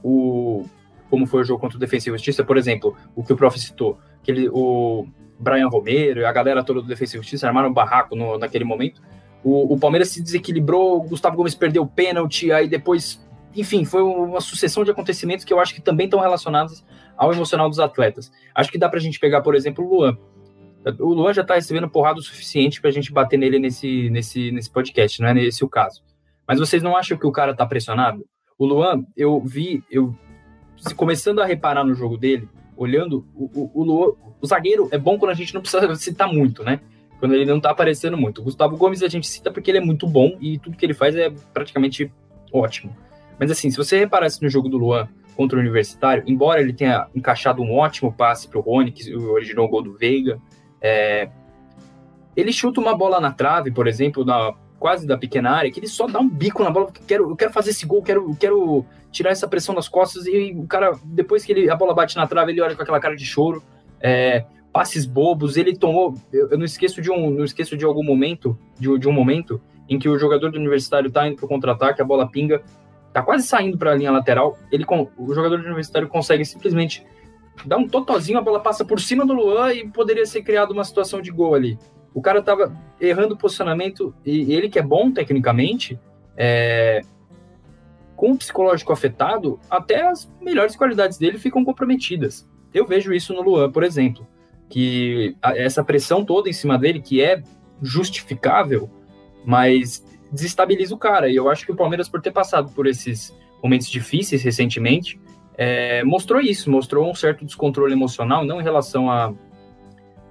[0.02, 0.64] o
[1.10, 3.56] como foi o jogo contra o Defensa e Justiça, por exemplo, o que o prof
[3.58, 5.06] citou, que ele, o
[5.38, 8.64] Brian Romero e a galera toda do Defensa e Justiça armaram um barraco no, naquele
[8.64, 9.00] momento.
[9.44, 13.22] O, o, Palmeiras se desequilibrou, o Gustavo Gomes perdeu o pênalti, aí depois,
[13.54, 16.82] enfim, foi uma sucessão de acontecimentos que eu acho que também estão relacionados
[17.16, 18.32] ao emocional dos atletas.
[18.54, 20.18] Acho que dá pra gente pegar, por exemplo, o Luan.
[20.98, 24.70] O Luan já tá recebendo porrada o suficiente pra gente bater nele nesse, nesse, nesse
[24.70, 26.02] podcast, não é esse o caso.
[26.48, 28.24] Mas vocês não acham que o cara tá pressionado?
[28.58, 30.14] O Luan, eu vi, eu
[30.96, 35.18] começando a reparar no jogo dele, olhando, o, o, o, Luan, o zagueiro é bom
[35.18, 36.80] quando a gente não precisa citar muito, né?
[37.24, 38.42] Quando ele não tá aparecendo muito.
[38.42, 40.92] O Gustavo Gomes a gente cita porque ele é muito bom e tudo que ele
[40.92, 42.12] faz é praticamente
[42.52, 42.94] ótimo.
[43.40, 47.08] Mas assim, se você reparasse no jogo do Luan contra o Universitário, embora ele tenha
[47.14, 50.38] encaixado um ótimo passe pro Rony, que originou o gol do Veiga,
[50.82, 51.30] é,
[52.36, 55.88] ele chuta uma bola na trave, por exemplo, na, quase da pequena área, que ele
[55.88, 59.30] só dá um bico na bola, quero, eu quero fazer esse gol, quero, quero tirar
[59.30, 62.52] essa pressão das costas, e o cara, depois que ele, a bola bate na trave,
[62.52, 63.62] ele olha com aquela cara de choro,
[63.98, 64.44] é,
[64.74, 68.58] passes bobos, ele tomou, eu, eu, não esqueço de um, não esqueço de algum momento,
[68.76, 72.04] de, de um momento, em que o jogador do Universitário tá indo pro contra-ataque, a
[72.04, 72.60] bola pinga,
[73.12, 74.84] tá quase saindo para a linha lateral, ele
[75.16, 77.06] o jogador do Universitário consegue simplesmente
[77.64, 80.82] dar um totozinho, a bola passa por cima do Luan e poderia ser criada uma
[80.82, 81.78] situação de gol ali.
[82.12, 85.96] O cara tava errando o posicionamento e ele que é bom tecnicamente,
[86.36, 87.00] é,
[88.16, 92.44] com o psicológico afetado, até as melhores qualidades dele ficam comprometidas.
[92.72, 94.26] Eu vejo isso no Luan, por exemplo,
[94.68, 97.42] que essa pressão toda em cima dele, que é
[97.82, 98.90] justificável,
[99.44, 101.28] mas desestabiliza o cara.
[101.28, 105.20] E eu acho que o Palmeiras, por ter passado por esses momentos difíceis recentemente,
[105.56, 109.32] é, mostrou isso, mostrou um certo descontrole emocional, não em relação a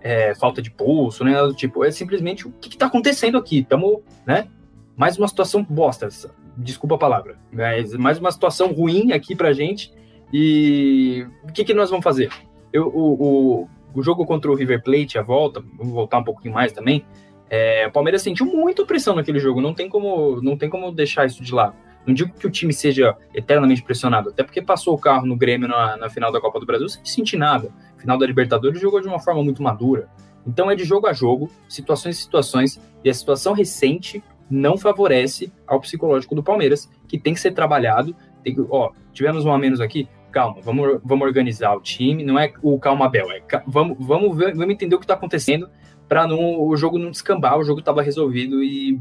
[0.01, 1.33] é, falta de pulso, né?
[1.55, 3.59] Tipo, é simplesmente o que está acontecendo aqui.
[3.59, 4.47] Estamos, né?
[4.95, 6.09] Mais uma situação bosta,
[6.57, 9.91] desculpa a palavra, mas mais uma situação ruim aqui pra gente.
[10.31, 12.29] E o que, que nós vamos fazer?
[12.71, 16.53] Eu, o, o, o jogo contra o River Plate, a volta, vamos voltar um pouquinho
[16.53, 17.05] mais também.
[17.49, 21.25] É, o Palmeiras sentiu muita pressão naquele jogo, não tem como, não tem como deixar
[21.25, 21.75] isso de lado.
[22.05, 25.67] Não digo que o time seja eternamente pressionado, até porque passou o carro no Grêmio
[25.67, 27.71] na, na final da Copa do Brasil sem sentir nada.
[27.97, 30.09] Final da Libertadores jogou de uma forma muito madura.
[30.45, 35.51] Então é de jogo a jogo, situações e situações, e a situação recente não favorece
[35.65, 38.13] ao psicológico do Palmeiras, que tem que ser trabalhado.
[38.43, 42.37] Tem que, ó, tivemos um a menos aqui, calma, vamos, vamos organizar o time, não
[42.37, 45.69] é o calma Bel, é vamos, vamos, ver, vamos entender o que está acontecendo
[46.09, 48.99] para o jogo não descambar, o jogo estava resolvido e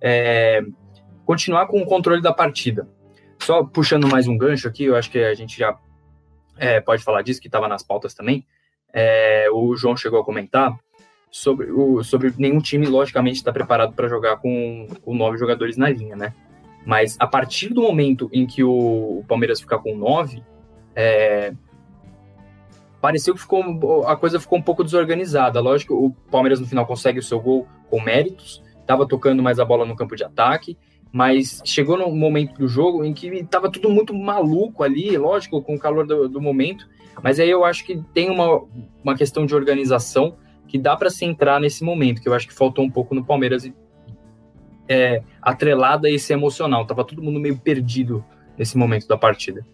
[0.00, 0.62] é,
[1.24, 2.88] continuar com o controle da partida.
[3.38, 5.76] Só puxando mais um gancho aqui, eu acho que a gente já
[6.56, 8.44] é, pode falar disso, que estava nas pautas também.
[8.92, 10.78] É, o João chegou a comentar
[11.30, 15.88] sobre, o, sobre nenhum time, logicamente, está preparado para jogar com, com nove jogadores na
[15.88, 16.34] linha, né?
[16.84, 20.42] Mas a partir do momento em que o, o Palmeiras ficar com nove,
[20.94, 21.52] é,
[23.00, 25.60] pareceu que ficou, a coisa ficou um pouco desorganizada.
[25.60, 29.64] Lógico, o Palmeiras no final consegue o seu gol com méritos, estava tocando mais a
[29.64, 30.78] bola no campo de ataque,
[31.12, 35.74] mas chegou no momento do jogo em que estava tudo muito maluco ali, lógico, com
[35.74, 36.88] o calor do, do, momento,
[37.22, 38.62] mas aí eu acho que tem uma,
[39.02, 40.36] uma questão de organização
[40.66, 43.22] que dá para se entrar nesse momento, que eu acho que faltou um pouco no
[43.22, 43.70] Palmeiras,
[44.88, 48.24] é, atrelada a esse emocional, tava todo mundo meio perdido
[48.56, 49.66] nesse momento da partida.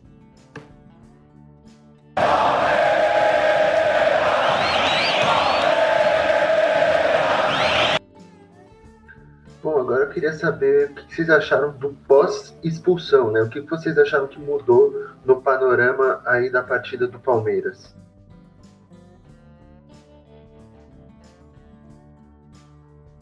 [9.63, 13.43] Bom, agora eu queria saber o que vocês acharam do pós-expulsão, né?
[13.43, 14.95] O que vocês acharam que mudou
[15.25, 17.95] no panorama aí da partida do Palmeiras?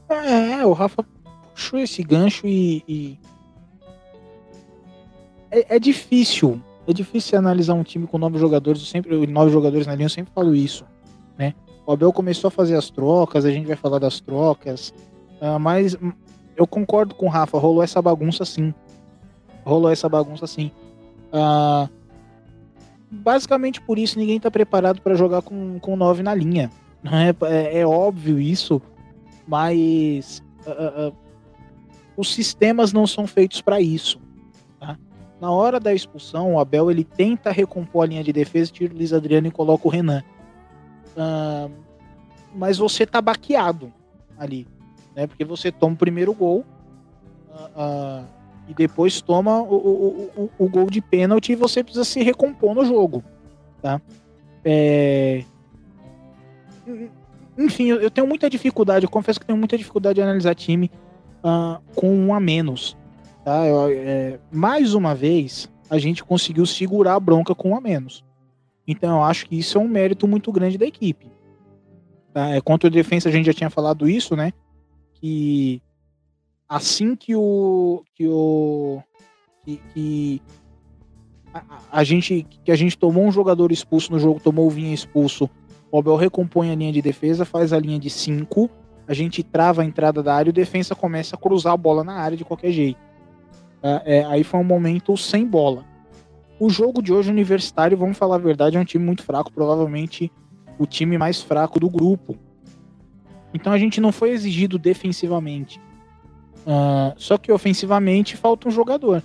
[0.08, 1.04] É, o Rafa
[1.54, 2.84] puxou esse gancho e.
[2.86, 3.18] e...
[5.50, 6.60] É, é, difícil.
[6.86, 8.80] É difícil analisar um time com nove jogadores.
[8.80, 10.84] Eu sempre, nove jogadores na linha, eu sempre falo isso.
[11.36, 11.54] Né?
[11.86, 14.94] O Abel começou a fazer as trocas, a gente vai falar das trocas.
[15.40, 15.96] Uh, mas
[16.56, 18.72] eu concordo com o Rafa, rolou essa bagunça sim.
[19.64, 20.70] Rolou essa bagunça sim.
[21.32, 21.88] Uh,
[23.10, 26.70] basicamente por isso ninguém está preparado para jogar com, com 9 na linha.
[27.04, 28.82] É, é, é, óbvio isso,
[29.46, 31.16] mas uh, uh,
[32.16, 34.20] os sistemas não são feitos para isso.
[35.40, 38.96] Na hora da expulsão, o Abel ele tenta recompor a linha de defesa, tira o
[38.96, 40.22] Luiz Adriano e coloca o Renan.
[42.54, 43.92] mas você tá baqueado
[44.38, 44.66] ali
[45.16, 45.26] né?
[45.26, 46.62] Porque você toma o primeiro gol
[47.50, 48.26] uh, uh,
[48.68, 52.74] e depois toma o, o, o, o, gol de pênalti e você precisa se recompor
[52.74, 53.24] no jogo,
[53.80, 54.00] tá?
[54.62, 55.42] É...
[57.56, 60.90] Enfim, eu tenho muita dificuldade, eu confesso que tenho muita dificuldade de analisar time
[61.42, 62.94] uh, com um a menos,
[63.46, 63.64] tá?
[63.64, 64.40] Eu, é...
[64.50, 68.24] mais uma vez, a gente conseguiu segurar a bronca com um a menos.
[68.88, 71.30] Então eu acho que isso é um mérito muito grande da equipe.
[72.34, 72.50] Tá?
[72.50, 74.52] É, contra o defesa a gente já tinha falado isso, né?
[75.14, 75.80] que
[76.68, 79.00] assim que o que o
[79.64, 80.42] que, que
[81.54, 84.92] a, a, gente que a gente tomou um jogador expulso no jogo, tomou o Vinha
[84.92, 85.48] expulso,
[85.90, 88.68] o Abel recompõe a linha de defesa, faz a linha de 5,
[89.06, 92.02] a gente trava a entrada da área e o defensa começa a cruzar a bola
[92.02, 93.05] na área de qualquer jeito.
[93.82, 95.84] É, é, aí foi um momento sem bola.
[96.58, 100.32] O jogo de hoje, universitário, vamos falar a verdade, é um time muito fraco, provavelmente
[100.78, 102.36] o time mais fraco do grupo.
[103.52, 105.80] Então a gente não foi exigido defensivamente.
[106.66, 109.22] Uh, só que ofensivamente falta um jogador.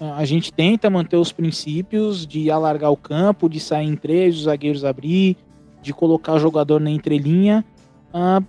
[0.00, 4.36] Uh, a gente tenta manter os princípios de alargar o campo, de sair em três,
[4.36, 5.36] os zagueiros abrir,
[5.80, 7.64] de colocar o jogador na entrelinha.
[8.12, 8.44] Uh,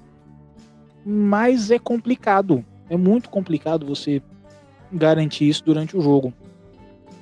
[1.05, 2.65] mas é complicado.
[2.89, 4.21] É muito complicado você
[4.93, 6.33] garantir isso durante o jogo.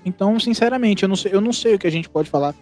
[0.05, 2.55] Então, sinceramente, eu não sei, eu não sei o que a gente pode falar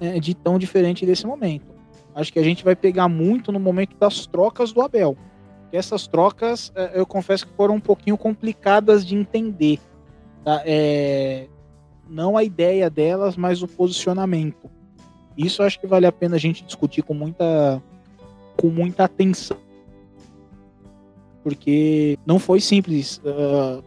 [0.00, 1.66] é, de tão diferente desse momento.
[2.14, 5.16] Acho que a gente vai pegar muito no momento das trocas do Abel.
[5.72, 9.80] essas trocas, é, eu confesso que foram um pouquinho complicadas de entender.
[10.44, 10.62] Tá?
[10.64, 11.48] É,
[12.08, 14.70] não a ideia delas, mas o posicionamento.
[15.36, 17.82] Isso acho que vale a pena a gente discutir com muita,
[18.56, 19.56] com muita atenção.
[21.42, 23.82] Porque não foi simples uh,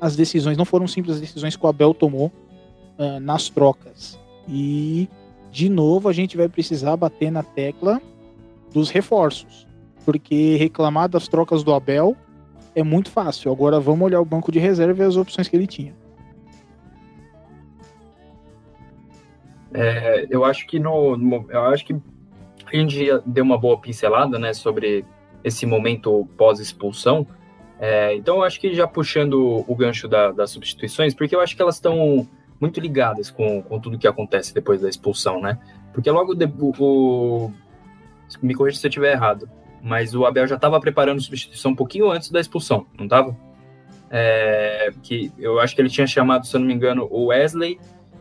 [0.00, 2.32] as decisões, não foram simples as decisões que o Abel tomou
[2.98, 4.18] uh, nas trocas.
[4.48, 5.08] E,
[5.50, 8.00] de novo, a gente vai precisar bater na tecla
[8.72, 9.66] dos reforços.
[10.04, 12.16] Porque reclamar das trocas do Abel
[12.74, 13.52] é muito fácil.
[13.52, 15.94] Agora vamos olhar o banco de reserva e as opções que ele tinha.
[19.72, 21.94] É, eu acho que no, no, eu acho que
[22.66, 25.04] a gente deu uma boa pincelada, né, sobre
[25.44, 27.26] esse momento pós-expulsão.
[27.80, 31.56] É, então eu acho que já puxando o gancho da, das substituições, porque eu acho
[31.56, 32.28] que elas estão
[32.60, 35.58] muito ligadas com, com tudo que acontece depois da expulsão, né?
[35.94, 37.52] Porque logo de, o, o,
[38.42, 39.48] me corrija se eu estiver errado,
[39.82, 43.34] mas o Abel já estava preparando substituição um pouquinho antes da expulsão, não estava?
[44.10, 47.80] É, que eu acho que ele tinha chamado, se eu não me engano, o Wesley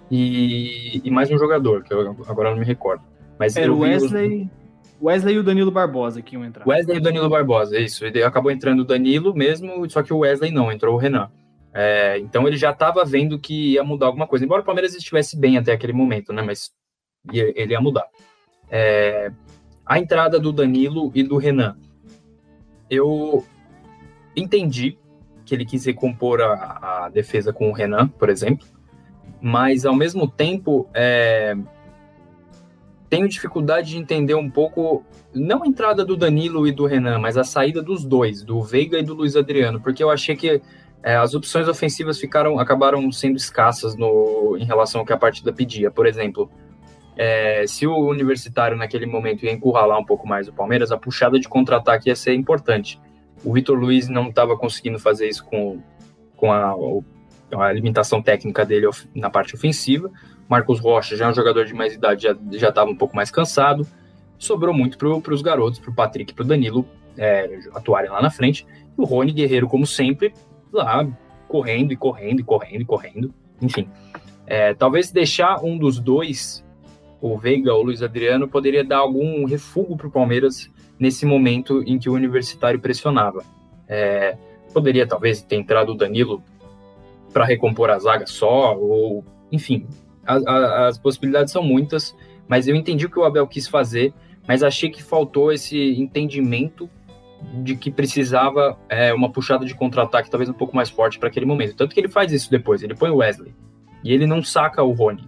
[0.09, 3.03] e, e mais um jogador, que eu agora não me recordo.
[3.37, 4.49] Mas Era o Wesley.
[5.01, 6.67] Wesley e o Danilo Barbosa que iam entrar.
[6.67, 8.05] Wesley e o Danilo Barbosa, isso.
[8.05, 11.29] Ele acabou entrando o Danilo mesmo, só que o Wesley não, entrou o Renan.
[11.73, 15.37] É, então ele já estava vendo que ia mudar alguma coisa, embora o Palmeiras estivesse
[15.37, 16.41] bem até aquele momento, né?
[16.41, 16.71] Mas
[17.31, 18.05] ia, ele ia mudar.
[18.69, 19.31] É,
[19.85, 21.77] a entrada do Danilo e do Renan.
[22.89, 23.45] Eu
[24.35, 24.97] entendi
[25.45, 28.67] que ele quis recompor a, a defesa com o Renan, por exemplo
[29.41, 31.55] mas ao mesmo tempo é,
[33.09, 35.03] tenho dificuldade de entender um pouco
[35.33, 38.99] não a entrada do Danilo e do Renan, mas a saída dos dois, do Veiga
[38.99, 40.61] e do Luiz Adriano, porque eu achei que
[41.01, 45.51] é, as opções ofensivas ficaram acabaram sendo escassas no, em relação ao que a partida
[45.51, 45.89] pedia.
[45.89, 46.51] Por exemplo,
[47.17, 51.39] é, se o Universitário naquele momento ia encurralar um pouco mais o Palmeiras, a puxada
[51.39, 52.99] de contra-ataque ia ser importante.
[53.43, 55.81] O Vitor Luiz não estava conseguindo fazer isso com,
[56.35, 57.03] com a, o
[57.51, 60.11] a limitação técnica dele na parte ofensiva.
[60.47, 63.85] Marcos Rocha já é um jogador de mais idade, já estava um pouco mais cansado.
[64.37, 66.85] Sobrou muito para os garotos, para o Patrick e para o Danilo
[67.17, 68.65] é, atuarem lá na frente.
[68.97, 70.33] E o Rony Guerreiro, como sempre,
[70.71, 71.07] lá
[71.47, 73.33] correndo e correndo e correndo e correndo.
[73.61, 73.89] Enfim,
[74.47, 76.65] é, talvez deixar um dos dois,
[77.21, 81.83] o Veiga ou o Luiz Adriano, poderia dar algum refúgio para o Palmeiras nesse momento
[81.83, 83.43] em que o Universitário pressionava.
[83.87, 84.37] É,
[84.73, 86.43] poderia talvez ter entrado o Danilo
[87.33, 89.87] para recompor a zaga só, ou enfim,
[90.25, 92.15] a, a, as possibilidades são muitas,
[92.47, 94.13] mas eu entendi o que o Abel quis fazer,
[94.47, 96.89] mas achei que faltou esse entendimento
[97.63, 101.45] de que precisava é, uma puxada de contra-ataque talvez um pouco mais forte para aquele
[101.45, 101.75] momento.
[101.75, 103.53] Tanto que ele faz isso depois, ele põe o Wesley.
[104.03, 105.27] E ele não saca o Rony.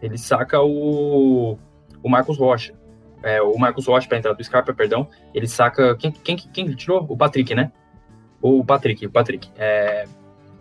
[0.00, 1.58] Ele saca o,
[2.02, 2.74] o Marcos Rocha.
[3.22, 5.08] É, o Marcos Rocha para entrar do Scarpa, perdão.
[5.32, 5.96] Ele saca.
[5.96, 7.06] Quem, quem, quem tirou?
[7.08, 7.72] O Patrick, né?
[8.42, 9.50] O Patrick, o Patrick.
[9.56, 10.04] É,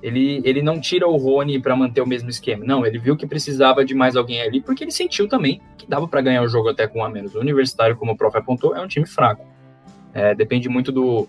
[0.04, 2.66] ele, ele não tira o Rony para manter o mesmo esquema.
[2.66, 6.10] Não, ele viu que precisava de mais alguém ali, porque ele sentiu também que dava
[6.10, 7.34] para ganhar o jogo até com um a menos.
[7.34, 9.48] O Universitário, como o prof apontou, é um time fraco.
[10.14, 11.26] É, depende muito do,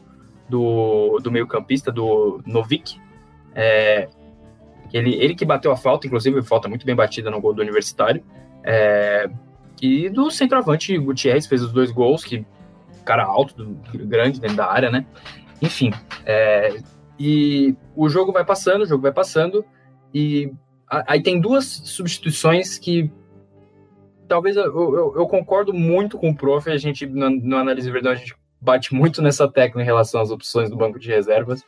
[0.48, 2.98] do, do meio-campista, do Novik.
[3.54, 4.08] É,
[4.92, 8.24] ele, ele que bateu a falta, inclusive, falta muito bem batida no gol do Universitário.
[8.64, 9.30] É,
[9.80, 12.44] e do centroavante Gutierrez fez os dois gols, que
[13.04, 15.06] cara alto, grande dentro da área, né?
[15.62, 15.92] Enfim,
[16.26, 16.76] é,
[17.18, 19.64] e o jogo vai passando, o jogo vai passando,
[20.12, 20.52] e
[20.88, 23.10] aí tem duas substituições que
[24.28, 28.16] talvez eu, eu, eu concordo muito com o prof, a gente no, Análise Verdão a
[28.16, 31.62] gente bate muito nessa tecla em relação às opções do banco de reservas,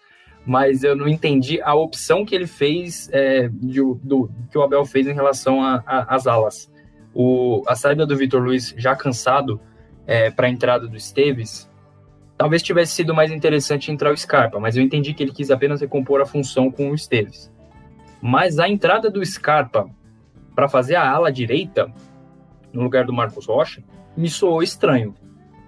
[0.46, 4.84] mas eu não entendi a opção que ele fez, é, de, do, que o Abel
[4.84, 6.70] fez em relação às alas.
[7.12, 9.60] O, a saída do Vitor Luiz já cansado
[10.06, 11.68] é, para a entrada do Esteves,
[12.36, 15.80] Talvez tivesse sido mais interessante entrar o Scarpa, mas eu entendi que ele quis apenas
[15.80, 17.50] recompor a função com o Esteves.
[18.20, 19.88] Mas a entrada do Scarpa
[20.54, 21.92] para fazer a ala direita,
[22.72, 23.82] no lugar do Marcos Rocha,
[24.16, 25.14] me soou estranho.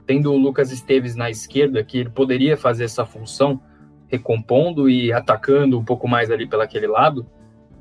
[0.07, 3.61] Tendo o Lucas Esteves na esquerda, que ele poderia fazer essa função,
[4.09, 7.27] recompondo e atacando um pouco mais ali pelaquele lado,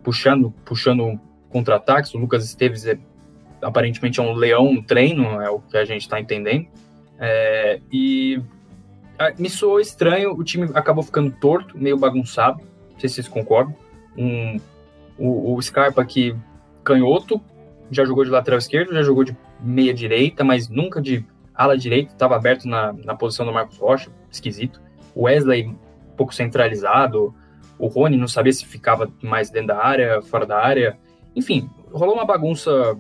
[0.04, 1.18] puxando, puxando
[1.50, 2.14] contra-ataques.
[2.14, 3.00] O Lucas Esteves é,
[3.62, 6.68] aparentemente é um leão no treino, é o que a gente está entendendo.
[7.18, 8.42] É, e
[9.38, 12.60] me soou estranho, o time acabou ficando torto, meio bagunçado,
[12.92, 13.76] não sei se vocês concordam.
[14.18, 14.58] Um,
[15.18, 16.36] o, o Scarpa que
[16.84, 17.42] canhoto,
[17.90, 22.14] já jogou de lateral esquerdo, já jogou de meia direita, mas nunca de ala direita,
[22.14, 24.82] estava aberto na, na posição do Marcos Rocha, esquisito.
[25.16, 27.34] O Wesley um pouco centralizado,
[27.80, 30.98] o Rony não sabia se ficava mais dentro da área, fora da área.
[31.36, 32.98] Enfim, rolou uma bagunça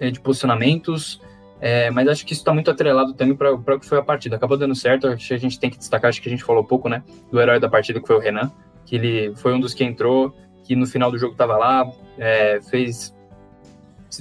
[0.00, 1.20] é, de posicionamentos.
[1.64, 4.34] É, mas acho que isso está muito atrelado também para o que foi a partida.
[4.34, 6.64] Acabou dando certo, acho que a gente tem que destacar, acho que a gente falou
[6.64, 8.50] pouco, né, do herói da partida, que foi o Renan,
[8.84, 10.34] que ele foi um dos que entrou,
[10.64, 11.88] que no final do jogo estava lá,
[12.18, 13.14] é, fez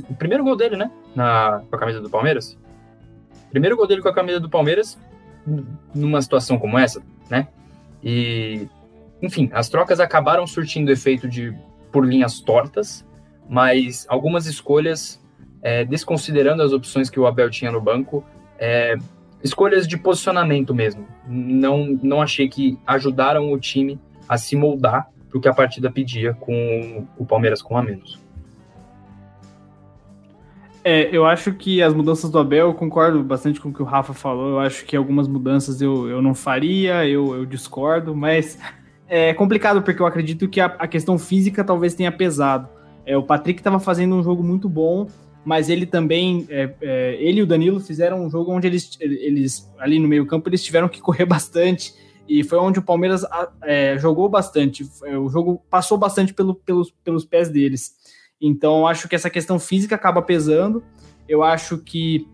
[0.07, 2.55] o primeiro gol dele, né, na, com a camisa do Palmeiras.
[3.49, 4.99] Primeiro gol dele com a camisa do Palmeiras,
[5.95, 7.47] numa situação como essa, né,
[8.03, 8.67] e,
[9.19, 11.51] enfim, as trocas acabaram surtindo efeito de
[11.91, 13.03] por linhas tortas,
[13.49, 15.19] mas algumas escolhas,
[15.61, 18.23] é, desconsiderando as opções que o Abel tinha no banco,
[18.59, 18.95] é,
[19.43, 21.07] escolhas de posicionamento mesmo.
[21.27, 25.89] Não, não achei que ajudaram o time a se moldar para o que a partida
[25.91, 28.19] pedia com o Palmeiras com a menos.
[30.83, 33.85] É, eu acho que as mudanças do Abel, eu concordo bastante com o que o
[33.85, 34.49] Rafa falou.
[34.49, 38.57] Eu acho que algumas mudanças eu, eu não faria, eu, eu discordo, mas
[39.07, 42.67] é complicado porque eu acredito que a, a questão física talvez tenha pesado.
[43.05, 45.07] É, o Patrick estava fazendo um jogo muito bom,
[45.43, 49.71] mas ele também, é, é, ele e o Danilo fizeram um jogo onde eles, eles
[49.79, 51.93] ali no meio campo eles tiveram que correr bastante
[52.27, 53.25] e foi onde o Palmeiras
[53.63, 54.89] é, jogou bastante.
[55.03, 57.95] É, o jogo passou bastante pelo, pelos, pelos pés deles.
[58.39, 60.83] Então, acho que essa questão física acaba pesando.
[61.27, 62.27] Eu acho que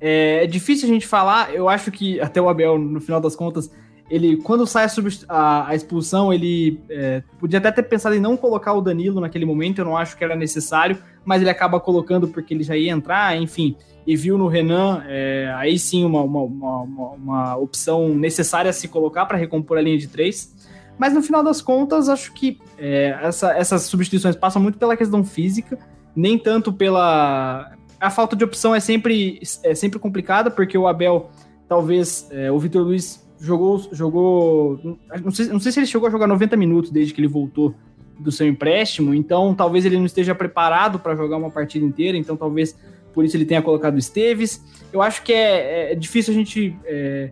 [0.00, 1.54] é, é, difícil a gente falar.
[1.54, 3.70] Eu acho que até o Abel, no final das contas,
[4.08, 4.86] ele quando sai
[5.28, 9.44] a, a, expulsão, ele é, podia até ter pensado em não colocar o Danilo naquele
[9.44, 9.80] momento.
[9.80, 13.36] Eu não acho que era necessário, mas ele acaba colocando porque ele já ia entrar,
[13.36, 13.76] enfim.
[14.06, 18.86] E viu no Renan, é, aí sim, uma, uma, uma, uma opção necessária a se
[18.86, 20.54] colocar para recompor a linha de três.
[20.96, 25.24] Mas no final das contas, acho que é, essa, essas substituições passam muito pela questão
[25.24, 25.78] física,
[26.14, 27.72] nem tanto pela.
[28.00, 31.30] A falta de opção é sempre, é sempre complicada, porque o Abel,
[31.68, 33.88] talvez, é, o Vitor Luiz jogou.
[33.92, 37.28] jogou não, sei, não sei se ele chegou a jogar 90 minutos desde que ele
[37.28, 37.74] voltou
[38.18, 42.34] do seu empréstimo, então talvez ele não esteja preparado para jogar uma partida inteira, então
[42.34, 42.74] talvez
[43.12, 44.62] por isso ele tenha colocado o Esteves.
[44.92, 47.30] Eu acho que é, é difícil a gente é,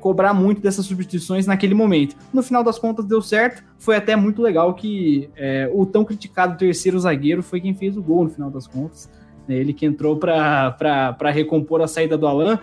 [0.00, 2.16] cobrar muito dessas substituições naquele momento.
[2.32, 3.62] No final das contas, deu certo.
[3.78, 8.02] Foi até muito legal que é, o tão criticado terceiro zagueiro foi quem fez o
[8.02, 9.08] gol no final das contas.
[9.46, 9.56] Né?
[9.56, 12.58] Ele que entrou para recompor a saída do Alan.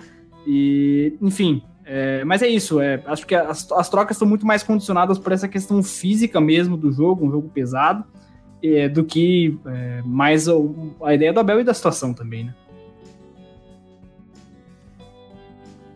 [0.45, 2.79] E, enfim, é, mas é isso.
[2.79, 6.75] É, acho que as, as trocas são muito mais condicionadas por essa questão física mesmo
[6.75, 8.03] do jogo, um jogo pesado,
[8.61, 10.53] é, do que é, mais a,
[11.03, 12.53] a ideia do Abel e da situação também, né?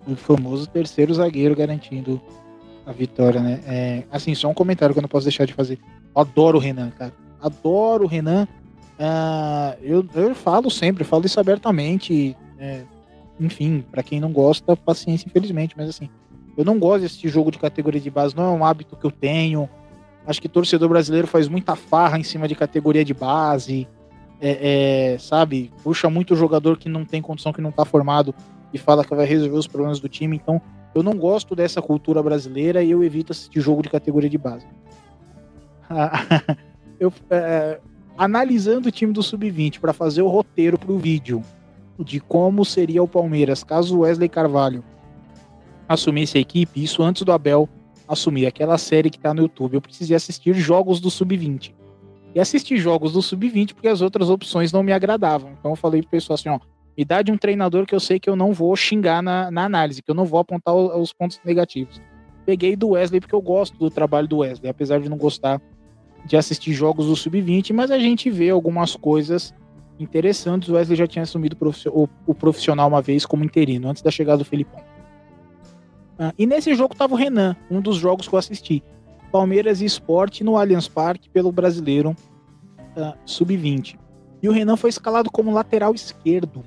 [0.08, 2.22] o famoso terceiro zagueiro garantindo
[2.86, 3.62] a vitória, né?
[3.68, 5.78] É, assim, só um comentário que eu não posso deixar de fazer.
[6.16, 7.14] Adoro o Renan, cara.
[7.40, 8.48] Adoro o Renan.
[9.00, 12.36] Uh, eu, eu falo sempre, falo isso abertamente.
[12.60, 12.84] É,
[13.42, 16.10] enfim, para quem não gosta, paciência, infelizmente, mas assim,
[16.56, 19.12] eu não gosto desse jogo de categoria de base, não é um hábito que eu
[19.12, 19.68] tenho.
[20.26, 23.88] Acho que torcedor brasileiro faz muita farra em cima de categoria de base.
[24.40, 28.34] É, é, sabe, puxa muito jogador que não tem condição, que não tá formado
[28.74, 30.36] e fala que vai resolver os problemas do time.
[30.36, 30.62] Então,
[30.94, 34.68] eu não gosto dessa cultura brasileira e eu evito assistir jogo de categoria de base.
[37.00, 37.80] eu, é,
[38.18, 41.44] analisando o time do Sub-20 para fazer o roteiro para o vídeo
[42.04, 44.84] de como seria o Palmeiras caso Wesley Carvalho
[45.88, 47.68] assumisse a equipe, isso antes do Abel
[48.08, 51.74] assumir aquela série que está no YouTube, eu precisei assistir jogos do Sub-20.
[52.34, 55.52] E assistir jogos do Sub-20 porque as outras opções não me agradavam.
[55.60, 56.60] Então eu falei pro pessoal assim, ó,
[56.98, 59.66] me dá de um treinador que eu sei que eu não vou xingar na, na
[59.66, 62.02] análise, que eu não vou apontar os pontos negativos.
[62.46, 65.62] Peguei do Wesley porque eu gosto do trabalho do Wesley, apesar de não gostar
[66.26, 69.54] de assistir jogos do Sub-20, mas a gente vê algumas coisas
[70.04, 70.70] interessantes.
[70.70, 71.58] O Wesley já tinha assumido
[72.26, 74.82] o profissional uma vez como interino, antes da chegada do Felipão.
[76.18, 78.84] Ah, e nesse jogo estava o Renan, um dos jogos que eu assisti.
[79.32, 82.16] Palmeiras e Esporte no Allianz Parque pelo Brasileiro
[82.96, 83.98] uh, Sub-20.
[84.42, 86.64] E o Renan foi escalado como lateral esquerdo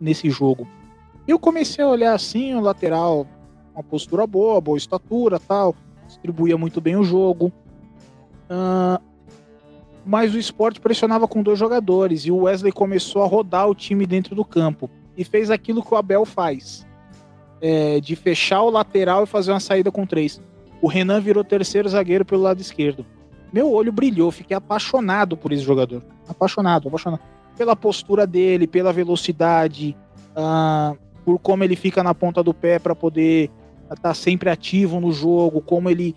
[0.00, 0.68] nesse jogo.
[1.26, 3.26] Eu comecei a olhar assim, o lateral,
[3.74, 5.74] uma postura boa, boa estatura, tal,
[6.06, 7.52] distribuía muito bem o jogo.
[8.50, 9.00] Uh,
[10.10, 14.04] mas o esporte pressionava com dois jogadores e o Wesley começou a rodar o time
[14.04, 16.84] dentro do campo e fez aquilo que o Abel faz,
[17.60, 20.42] é, de fechar o lateral e fazer uma saída com três.
[20.82, 23.06] O Renan virou terceiro zagueiro pelo lado esquerdo.
[23.52, 27.22] Meu olho brilhou, fiquei apaixonado por esse jogador, apaixonado, apaixonado
[27.56, 29.96] pela postura dele, pela velocidade,
[30.30, 33.48] uh, por como ele fica na ponta do pé para poder
[33.84, 36.16] estar tá sempre ativo no jogo, como ele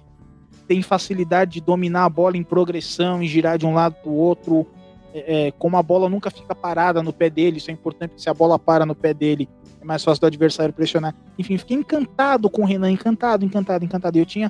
[0.68, 4.16] tem facilidade de dominar a bola em progressão e girar de um lado para o
[4.16, 4.68] outro,
[5.14, 8.30] é, é, como a bola nunca fica parada no pé dele, isso é importante, se
[8.30, 9.48] a bola para no pé dele,
[9.82, 11.14] é mais fácil do adversário pressionar.
[11.38, 14.18] Enfim, fiquei encantado com o Renan, encantado, encantado, encantado.
[14.18, 14.50] Eu tinha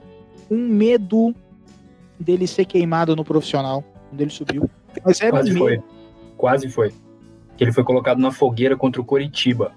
[0.50, 1.34] um medo
[2.20, 4.70] dele ser queimado no profissional, quando ele subiu.
[5.04, 5.84] Mas era Quase um foi
[6.44, 6.94] quase foi.
[7.56, 9.72] Que ele foi colocado na fogueira contra o Coritiba.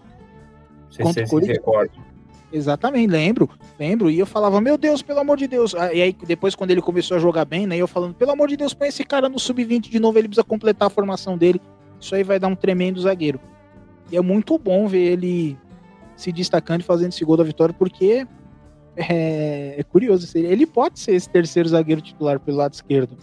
[1.00, 1.28] contra o
[1.62, 2.15] Corinthians.
[2.56, 4.10] Exatamente, lembro, lembro.
[4.10, 5.74] E eu falava, meu Deus, pelo amor de Deus.
[5.74, 7.76] E aí, depois, quando ele começou a jogar bem, né?
[7.76, 10.42] Eu falando, pelo amor de Deus, põe esse cara no sub-20 de novo, ele precisa
[10.42, 11.60] completar a formação dele.
[12.00, 13.38] Isso aí vai dar um tremendo zagueiro.
[14.10, 15.58] E é muito bom ver ele
[16.16, 18.26] se destacando e fazendo esse gol da vitória, porque
[18.96, 20.26] é, é curioso.
[20.34, 23.18] Ele pode ser esse terceiro zagueiro titular pelo lado esquerdo.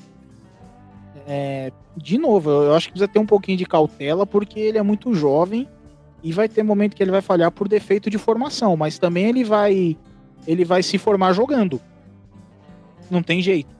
[1.26, 4.84] É, de novo, eu acho que precisa ter um pouquinho de cautela, porque ele é
[4.84, 5.68] muito jovem
[6.24, 9.44] e vai ter momento que ele vai falhar por defeito de formação, mas também ele
[9.44, 9.98] vai
[10.48, 11.82] ele vai se formar jogando.
[13.12, 13.76] Não tem jeito.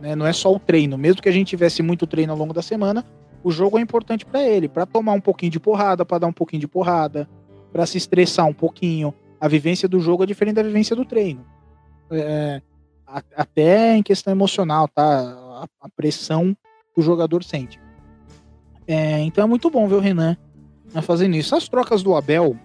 [0.00, 0.14] Né?
[0.14, 0.96] Não é só o treino.
[0.96, 3.04] Mesmo que a gente tivesse muito treino ao longo da semana,
[3.42, 6.32] o jogo é importante para ele, para tomar um pouquinho de porrada, para dar um
[6.32, 7.28] pouquinho de porrada,
[7.72, 9.12] para se estressar um pouquinho.
[9.40, 11.44] A vivência do jogo é diferente da vivência do treino.
[12.10, 12.62] É,
[13.36, 15.02] até em questão emocional, tá?
[15.02, 16.56] A, a pressão
[16.94, 17.80] que o jogador sente.
[18.86, 20.36] É, então é muito bom ver o Renan
[21.02, 21.54] fazendo isso.
[21.54, 22.56] As trocas do Abel,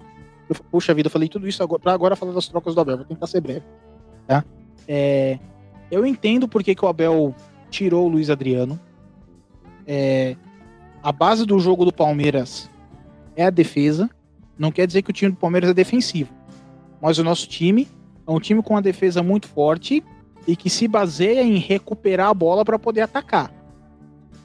[0.50, 2.98] eu, puxa vida, eu falei tudo isso agora, pra agora falar das trocas do Abel,
[2.98, 3.66] vou tentar ser breve.
[4.28, 4.44] Tá?
[4.88, 5.40] É,
[5.92, 7.34] eu entendo porque que o Abel
[7.70, 8.80] tirou o Luiz Adriano.
[9.88, 10.36] É,
[11.02, 12.70] a base do jogo do Palmeiras
[13.36, 14.10] é a defesa.
[14.58, 16.34] Não quer dizer que o time do Palmeiras é defensivo.
[17.02, 17.88] Mas o nosso time
[18.28, 20.04] é um time com uma defesa muito forte
[20.46, 23.52] e que se baseia em recuperar a bola para poder atacar.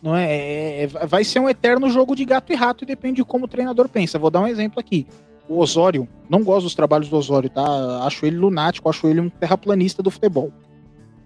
[0.05, 3.17] Não é, é, é, vai ser um eterno jogo de gato e rato e depende
[3.17, 4.19] de como o treinador pensa.
[4.19, 5.07] Vou dar um exemplo aqui.
[5.49, 8.05] O Osório, não gosto dos trabalhos do Osório, tá?
[8.05, 10.53] Acho ele lunático, acho ele um terraplanista do futebol.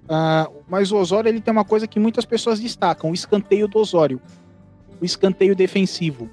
[0.05, 3.81] Uh, mas o Osório ele tem uma coisa que muitas pessoas destacam: o escanteio do
[3.81, 4.21] Osório.
[5.01, 6.31] O escanteio defensivo.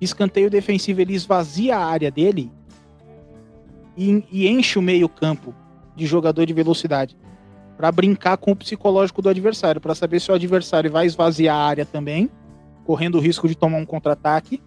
[0.00, 2.52] Escanteio defensivo ele esvazia a área dele
[3.96, 5.52] e, e enche o meio-campo
[5.96, 7.16] de jogador de velocidade
[7.78, 11.64] para brincar com o psicológico do adversário, para saber se o adversário vai esvaziar a
[11.64, 12.28] área também,
[12.84, 14.60] correndo o risco de tomar um contra-ataque,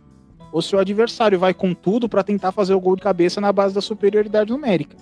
[0.49, 3.51] ou se o adversário vai com tudo para tentar fazer o gol de cabeça na
[3.51, 4.95] base da superioridade numérica.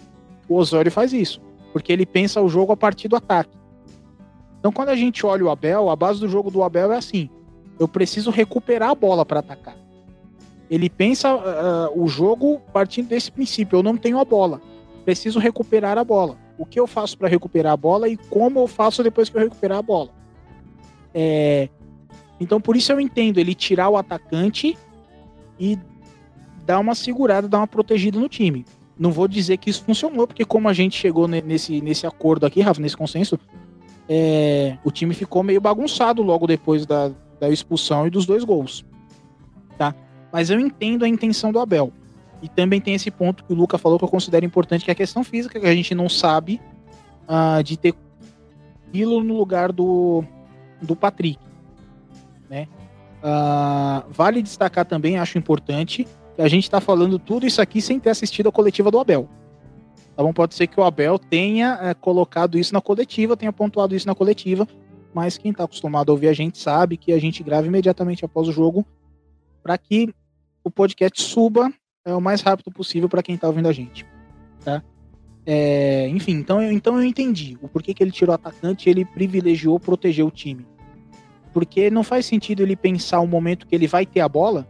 [0.47, 1.39] O Osório faz isso,
[1.71, 3.55] porque ele pensa o jogo a partir do ataque.
[4.59, 7.29] Então, quando a gente olha o Abel, a base do jogo do Abel é assim:
[7.79, 9.77] eu preciso recuperar a bola para atacar.
[10.67, 14.59] Ele pensa uh, o jogo partindo desse princípio: eu não tenho a bola,
[15.05, 18.67] preciso recuperar a bola o que eu faço para recuperar a bola e como eu
[18.67, 20.09] faço depois que eu recuperar a bola.
[21.13, 21.69] É,
[22.37, 24.77] então, por isso eu entendo ele tirar o atacante
[25.57, 25.79] e
[26.65, 28.65] dar uma segurada, dar uma protegida no time.
[28.97, 32.59] Não vou dizer que isso funcionou, porque como a gente chegou nesse, nesse acordo aqui,
[32.59, 33.39] Rafa, nesse consenso,
[34.07, 38.85] é, o time ficou meio bagunçado logo depois da, da expulsão e dos dois gols.
[39.77, 39.95] Tá?
[40.31, 41.93] Mas eu entendo a intenção do Abel.
[42.41, 44.93] E também tem esse ponto que o Luca falou que eu considero importante, que é
[44.93, 46.61] a questão física, que a gente não sabe
[47.27, 47.93] uh, de ter
[48.87, 50.23] aquilo no lugar do,
[50.81, 51.39] do Patrick.
[52.49, 52.67] Né?
[53.19, 57.99] Uh, vale destacar também, acho importante, que a gente está falando tudo isso aqui sem
[57.99, 59.27] ter assistido a coletiva do Abel.
[60.15, 60.33] Tá bom?
[60.33, 64.15] Pode ser que o Abel tenha é, colocado isso na coletiva, tenha pontuado isso na
[64.15, 64.67] coletiva,
[65.13, 68.47] mas quem está acostumado a ouvir a gente sabe que a gente grava imediatamente após
[68.47, 68.85] o jogo
[69.63, 70.13] para que
[70.63, 71.71] o podcast suba
[72.05, 74.05] é, o mais rápido possível para quem está ouvindo a gente,
[74.63, 74.83] tá?
[75.45, 79.05] É, enfim, então eu, então eu entendi o porquê que ele tirou o atacante ele
[79.05, 80.65] privilegiou proteger o time.
[81.51, 84.67] Porque não faz sentido ele pensar o momento que ele vai ter a bola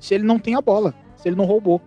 [0.00, 1.80] se ele não tem a bola, se ele não roubou.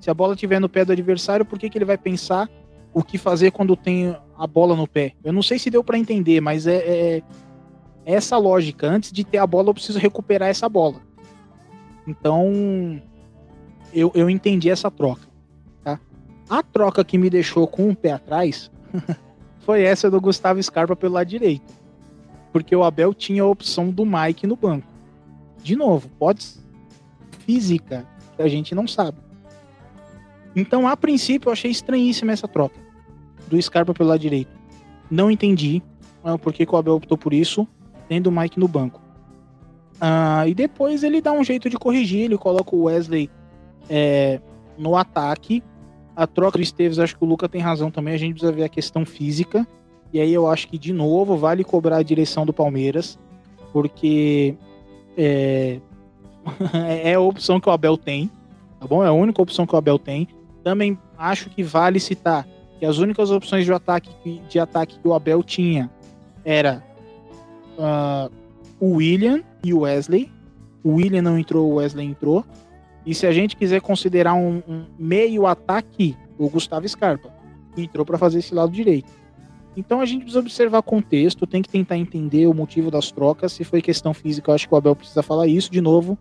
[0.00, 2.48] Se a bola estiver no pé do adversário, por que, que ele vai pensar
[2.92, 5.12] o que fazer quando tem a bola no pé?
[5.22, 7.22] Eu não sei se deu para entender, mas é, é,
[8.06, 8.86] é essa lógica.
[8.86, 11.00] Antes de ter a bola, eu preciso recuperar essa bola.
[12.06, 13.00] Então,
[13.94, 15.26] eu, eu entendi essa troca.
[15.82, 15.98] Tá?
[16.48, 18.70] A troca que me deixou com um pé atrás
[19.60, 21.72] foi essa do Gustavo Scarpa pelo lado direito.
[22.52, 24.86] Porque o Abel tinha a opção do Mike no banco.
[25.62, 26.60] De novo, pode ser
[27.46, 28.06] física,
[28.36, 29.18] que a gente não sabe.
[30.54, 32.78] Então, a princípio, eu achei estranhíssima essa troca
[33.48, 34.50] do Scarpa pelo lado direito.
[35.10, 35.82] Não entendi
[36.22, 37.66] uh, por que, que o Abel optou por isso,
[38.08, 39.00] tendo o Mike no banco.
[39.94, 43.30] Uh, e depois ele dá um jeito de corrigir, ele coloca o Wesley
[43.88, 44.40] é,
[44.76, 45.62] no ataque.
[46.16, 48.14] A troca do Esteves, acho que o Luca tem razão também.
[48.14, 49.66] A gente precisa ver a questão física.
[50.12, 53.18] E aí eu acho que, de novo, vale cobrar a direção do Palmeiras,
[53.72, 54.54] porque
[55.16, 55.80] é,
[57.02, 58.30] é a opção que o Abel tem,
[58.78, 59.02] tá bom?
[59.02, 60.28] É a única opção que o Abel tem.
[60.62, 62.46] Também acho que vale citar
[62.78, 65.90] que as únicas opções de ataque, de ataque que o Abel tinha
[66.44, 66.82] era
[67.78, 68.32] uh,
[68.78, 70.30] o William e o Wesley.
[70.82, 72.44] O William não entrou, o Wesley entrou.
[73.04, 77.32] E se a gente quiser considerar um, um meio ataque, o Gustavo Scarpa,
[77.74, 79.12] que entrou para fazer esse lado direito.
[79.76, 83.52] Então a gente precisa observar contexto, tem que tentar entender o motivo das trocas.
[83.52, 86.16] Se foi questão física, eu acho que o Abel precisa falar isso de novo.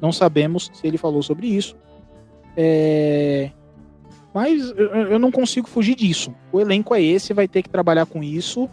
[0.00, 1.76] Não sabemos se ele falou sobre isso.
[2.56, 3.50] É...
[4.32, 6.34] Mas eu, não consigo fugir disso.
[6.50, 8.68] O elenco é esse, vai ter que trabalhar com isso.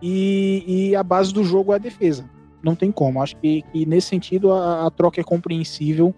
[0.00, 2.30] E, e a base do jogo é a defesa.
[2.62, 3.20] Não tem como.
[3.20, 6.14] Acho que, que nesse sentido a, a, troca é compreensível.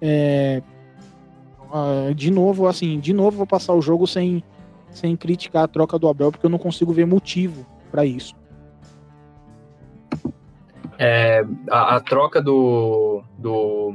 [0.00, 0.62] É...
[1.72, 4.42] Uh, de novo, assim, de novo vou passar o jogo sem,
[4.90, 8.34] sem criticar a troca do Abel, porque eu não consigo ver motivo para isso.
[10.98, 13.94] É, a, a, troca do, do,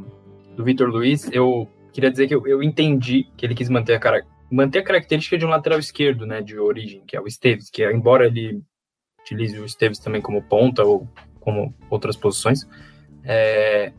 [0.55, 3.99] do Vitor Luiz, eu queria dizer que eu, eu entendi que ele quis manter a,
[3.99, 7.69] cara, manter a característica de um lateral esquerdo, né, de origem, que é o Esteves,
[7.69, 8.61] que embora ele
[9.21, 11.07] utilize o Esteves também como ponta ou
[11.39, 12.67] como outras posições,
[13.23, 13.91] é,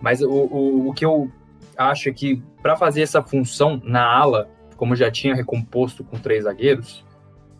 [0.00, 1.30] mas o, o, o que eu
[1.76, 6.44] acho é que para fazer essa função na ala, como já tinha recomposto com três
[6.44, 7.04] zagueiros,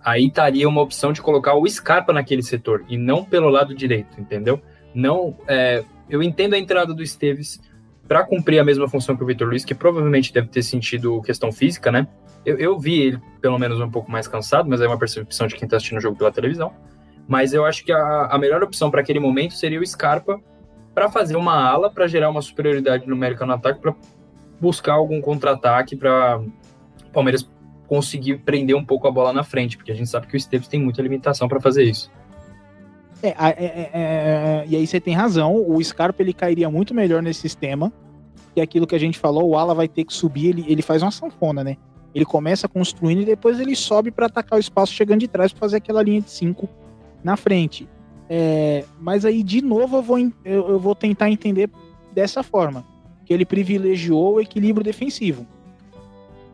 [0.05, 4.21] aí estaria uma opção de colocar o Scarpa naquele setor e não pelo lado direito,
[4.21, 4.61] entendeu?
[4.95, 5.37] não.
[5.47, 7.61] É, eu entendo a entrada do Esteves
[8.07, 11.51] para cumprir a mesma função que o Vitor Luiz, que provavelmente deve ter sentido questão
[11.51, 12.07] física, né?
[12.45, 15.55] Eu, eu, vi ele pelo menos um pouco mais cansado, mas é uma percepção de
[15.55, 16.73] quem está assistindo o jogo pela televisão.
[17.29, 20.41] Mas eu acho que a, a melhor opção para aquele momento seria o Scarpa
[20.95, 23.95] para fazer uma ala, para gerar uma superioridade numérica no ataque, para
[24.61, 26.41] buscar algum contra-ataque, para
[27.13, 27.49] Palmeiras
[27.87, 30.69] conseguir prender um pouco a bola na frente, porque a gente sabe que o Esteves
[30.69, 32.11] tem muita limitação para fazer isso.
[33.23, 37.23] É, é, é, é, e aí você tem razão, o Scarpa ele cairia muito melhor
[37.23, 37.93] nesse sistema,
[38.55, 40.83] que é aquilo que a gente falou, o Ala vai ter que subir, ele, ele
[40.83, 41.77] faz uma sanfona, né?
[42.15, 45.61] Ele começa construindo e depois ele sobe para atacar o espaço chegando de trás para
[45.61, 46.69] fazer aquela linha de 5
[47.23, 47.89] na frente.
[48.29, 51.71] É, mas aí, de novo, eu vou, eu, eu vou tentar entender
[52.13, 52.85] dessa forma,
[53.25, 55.47] que ele privilegiou o equilíbrio defensivo.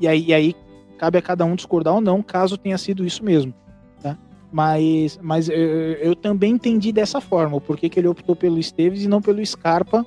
[0.01, 0.57] E aí, e aí
[0.97, 3.55] cabe a cada um discordar ou não, caso tenha sido isso mesmo.
[4.51, 9.03] Mas, mas eu, eu, também entendi dessa forma, o porquê que ele optou pelo Esteves
[9.03, 10.07] e não pelo Scarpa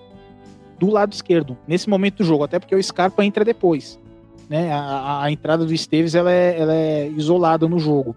[0.80, 4.00] do lado esquerdo, nesse momento do jogo, até porque o Scarpa entra depois.
[4.50, 4.72] Né?
[4.72, 8.16] A, a entrada do Esteves ela é, ela é isolada no jogo.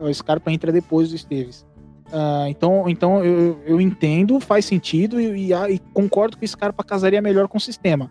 [0.00, 1.64] O Scarpa entra depois do Esteves.
[2.12, 6.84] Uh, então, então eu, eu entendo, faz sentido e, e, e, concordo que o Scarpa
[6.84, 8.10] casaria melhor com o sistema.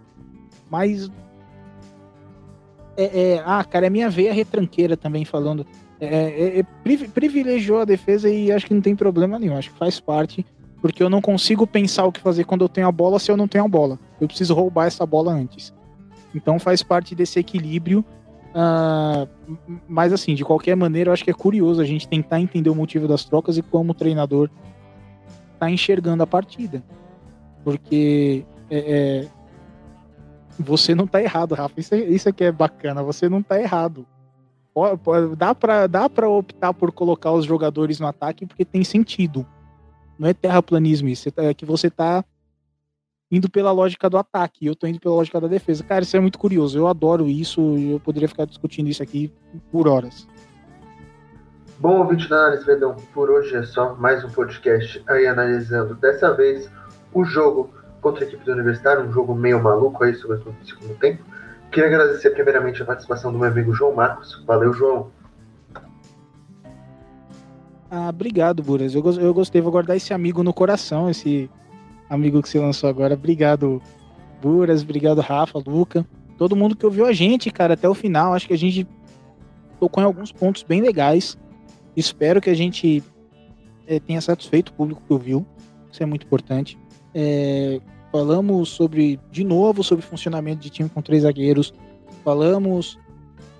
[0.69, 1.11] Mas.
[2.97, 5.65] É, é, ah, cara, é minha veia retranqueira também falando.
[5.99, 6.63] É, é, é
[7.13, 9.55] privilegiou a defesa e acho que não tem problema nenhum.
[9.55, 10.43] Acho que faz parte,
[10.81, 13.37] porque eu não consigo pensar o que fazer quando eu tenho a bola se eu
[13.37, 13.99] não tenho a bola.
[14.19, 15.71] Eu preciso roubar essa bola antes.
[16.33, 18.03] Então faz parte desse equilíbrio.
[18.53, 19.27] Uh,
[19.87, 22.75] mas assim, de qualquer maneira, eu acho que é curioso a gente tentar entender o
[22.75, 24.49] motivo das trocas e como o treinador
[25.59, 26.83] tá enxergando a partida.
[27.63, 29.27] Porque é, é,
[30.59, 31.79] você não tá errado, Rafa.
[31.79, 33.03] Isso, é, isso é que é bacana.
[33.03, 34.05] Você não tá errado
[35.37, 39.45] dá para dá para optar por colocar os jogadores no ataque porque tem sentido.
[40.17, 42.23] Não é terraplanismo isso, é que você tá
[43.31, 45.83] indo pela lógica do ataque, e eu tô indo pela lógica da defesa.
[45.83, 46.77] Cara, isso é muito curioso.
[46.77, 49.31] Eu adoro isso, eu poderia ficar discutindo isso aqui
[49.71, 50.27] por horas.
[51.79, 56.31] Bom, ouvinte da Análise Verdão, por hoje é só mais um podcast aí analisando dessa
[56.31, 56.69] vez
[57.11, 60.95] o jogo contra a equipe do Universitário, um jogo meio maluco aí sobre o segundo
[60.99, 61.23] tempo.
[61.71, 64.43] Queria agradecer primeiramente a participação do meu amigo João Marcos.
[64.45, 65.09] Valeu, João.
[67.89, 68.93] Ah, obrigado, Buras.
[68.93, 71.49] Eu, eu gostei, vou guardar esse amigo no coração, esse
[72.13, 73.13] amigo que você lançou agora.
[73.13, 73.81] Obrigado,
[74.41, 74.83] Buras.
[74.83, 76.05] Obrigado, Rafa, Luca.
[76.37, 78.33] Todo mundo que ouviu a gente, cara, até o final.
[78.33, 78.85] Acho que a gente
[79.79, 81.37] tocou em alguns pontos bem legais.
[81.95, 83.03] Espero que a gente
[83.87, 85.45] é, tenha satisfeito o público que ouviu.
[85.91, 86.77] Isso é muito importante.
[87.13, 87.79] É,
[88.11, 91.73] falamos sobre, de novo, sobre funcionamento de time com três zagueiros,
[92.23, 92.97] falamos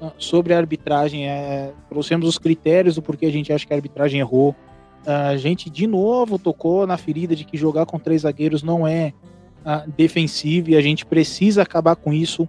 [0.02, 3.76] uh, sobre a arbitragem, é, trouxemos os critérios do porquê a gente acha que a
[3.76, 4.56] arbitragem errou.
[5.06, 9.14] A gente, de novo, tocou na ferida de que jogar com três zagueiros não é
[9.66, 12.48] uh, defensivo e a gente precisa acabar com isso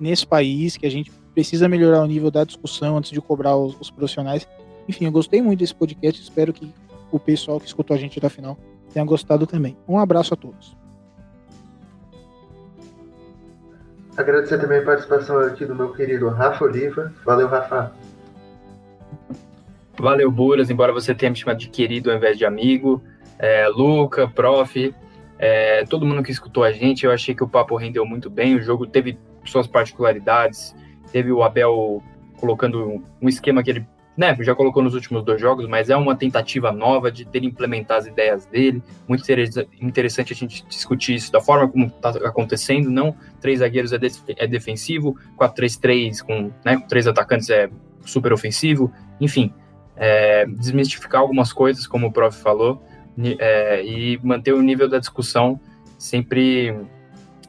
[0.00, 3.78] nesse país, que a gente precisa melhorar o nível da discussão antes de cobrar os,
[3.78, 4.48] os profissionais.
[4.88, 6.72] Enfim, eu gostei muito desse podcast, espero que
[7.10, 8.56] o pessoal que escutou a gente até final
[8.92, 9.76] tenha gostado também.
[9.86, 10.76] Um abraço a todos.
[14.16, 17.12] Agradecer também a participação aqui do meu querido Rafa Oliva.
[17.24, 17.92] Valeu, Rafa.
[19.98, 23.02] Valeu, Buras, embora você tenha me chamado de querido ao invés de amigo.
[23.38, 24.94] É, Luca, Prof,
[25.38, 28.54] é, todo mundo que escutou a gente, eu achei que o papo rendeu muito bem.
[28.54, 30.74] O jogo teve suas particularidades.
[31.10, 32.02] Teve o Abel
[32.36, 33.86] colocando um esquema que ele
[34.16, 37.98] né, já colocou nos últimos dois jogos, mas é uma tentativa nova de ter implementar
[37.98, 38.82] as ideias dele.
[39.08, 39.24] Muito
[39.80, 42.90] interessante a gente discutir isso da forma como está acontecendo.
[42.90, 47.70] Não três zagueiros é, de, é defensivo, 4-3-3 com, né, com três atacantes é
[48.04, 48.92] super ofensivo.
[49.20, 49.52] Enfim,
[49.96, 52.82] é, desmistificar algumas coisas, como o prof falou,
[53.38, 55.60] é, e manter o nível da discussão
[55.98, 56.74] sempre,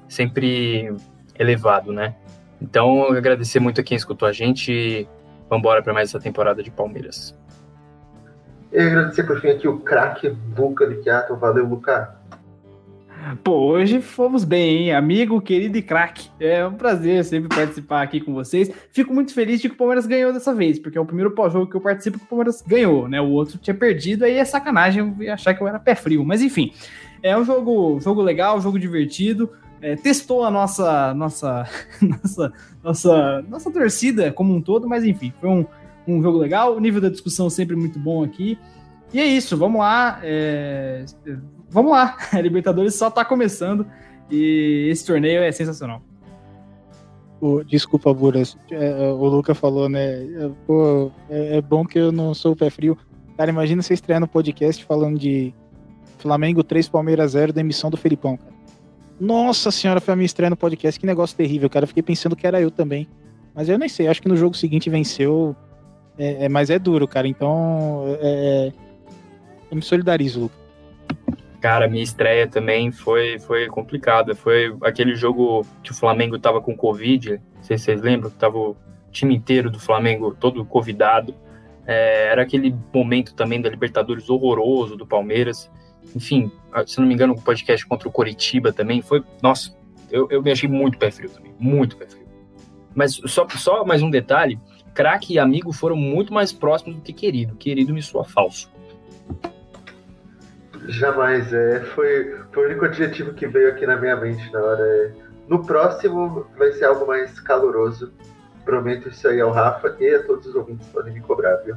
[0.07, 0.93] sempre
[1.37, 2.15] elevado, né?
[2.61, 5.07] Então, agradecer muito a quem escutou a gente e
[5.49, 7.37] vamos embora para mais essa temporada de Palmeiras.
[8.71, 11.35] E agradecer por fim aqui o craque Luca Liquiato.
[11.35, 12.15] Valeu, Luca.
[13.43, 14.93] Pô, hoje fomos bem, hein?
[14.93, 16.29] Amigo, querido e craque.
[16.39, 18.69] É um prazer sempre participar aqui com vocês.
[18.91, 21.69] Fico muito feliz de que o Palmeiras ganhou dessa vez, porque é o primeiro pós-jogo
[21.69, 23.21] que eu participo que o Palmeiras ganhou, né?
[23.21, 26.25] O outro tinha perdido, aí é sacanagem achar que eu era pé frio.
[26.25, 26.73] Mas enfim,
[27.21, 29.49] é um jogo, jogo legal, jogo divertido.
[29.81, 31.67] É, testou a nossa, nossa,
[32.01, 35.65] nossa, nossa, nossa torcida como um todo, mas enfim, foi um,
[36.05, 36.75] um jogo legal.
[36.75, 38.59] O nível da discussão sempre muito bom aqui.
[39.13, 40.19] E é isso, vamos lá.
[40.23, 41.05] É,
[41.73, 42.15] vamos lá.
[42.31, 43.85] A Libertadores só está começando
[44.29, 46.01] e esse torneio é sensacional.
[47.67, 48.55] desculpa, Buras.
[48.71, 50.23] É, é, o Luca falou, né?
[50.23, 52.97] É, pô, é, é, bom que eu não sou pé frio.
[53.35, 55.53] Cara, imagina você estrear no podcast falando de
[56.19, 58.53] Flamengo 3, Palmeiras 0, demissão do Felipão, cara.
[59.19, 60.99] Nossa senhora, foi a minha estreia no podcast.
[60.99, 61.83] Que negócio terrível, cara.
[61.83, 63.07] Eu fiquei pensando que era eu também.
[63.53, 64.07] Mas eu nem sei.
[64.07, 65.55] Acho que no jogo seguinte venceu.
[66.17, 67.27] É, mas é duro, cara.
[67.27, 68.05] Então.
[69.71, 70.62] eu me solidarizo, Luca.
[71.63, 74.35] Cara, minha estreia também foi, foi complicada.
[74.35, 78.35] Foi aquele jogo que o Flamengo tava com Covid, não sei se vocês lembram, que
[78.35, 78.75] tava o
[79.13, 81.33] time inteiro do Flamengo todo convidado.
[81.87, 85.71] É, era aquele momento também da Libertadores horroroso do Palmeiras.
[86.13, 86.51] Enfim,
[86.85, 89.23] se não me engano, o podcast contra o Coritiba também foi.
[89.41, 89.73] Nossa,
[90.11, 92.27] eu, eu me achei muito pé frio também, muito pé frio.
[92.93, 94.59] Mas só, só mais um detalhe:
[94.93, 97.55] craque e amigo foram muito mais próximos do que querido.
[97.55, 98.69] Querido me soa falso.
[100.87, 101.81] Jamais, é.
[101.81, 104.83] Foi, foi o único adjetivo que veio aqui na minha mente na hora.
[104.83, 105.11] É.
[105.47, 108.13] No próximo vai ser algo mais caloroso.
[108.65, 111.75] Prometo isso aí ao Rafa e a todos os ouvintes podem me cobrar, viu?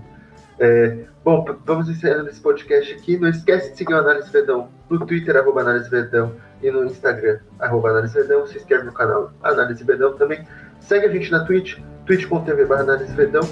[0.58, 3.18] É, bom, vamos encerrando esse podcast aqui.
[3.18, 7.40] Não esquece de seguir o Análise Verdão no Twitter, arroba Análise Verdão, e no Instagram,
[7.58, 8.46] arroba Análise Verdão.
[8.46, 10.46] Se inscreve no canal Análise Verdão também.
[10.80, 13.42] Segue a gente na Twitch, twitch.tv barra Análise Verdão.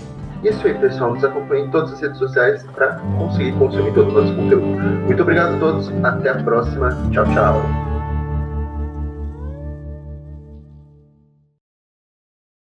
[0.45, 1.15] Isso aí, pessoal.
[1.15, 4.67] Nos acompanhe em todas as redes sociais para conseguir consumir todo o nosso conteúdo.
[4.67, 5.91] Muito obrigado a todos.
[6.05, 6.91] Até a próxima.
[7.11, 7.94] Tchau, tchau.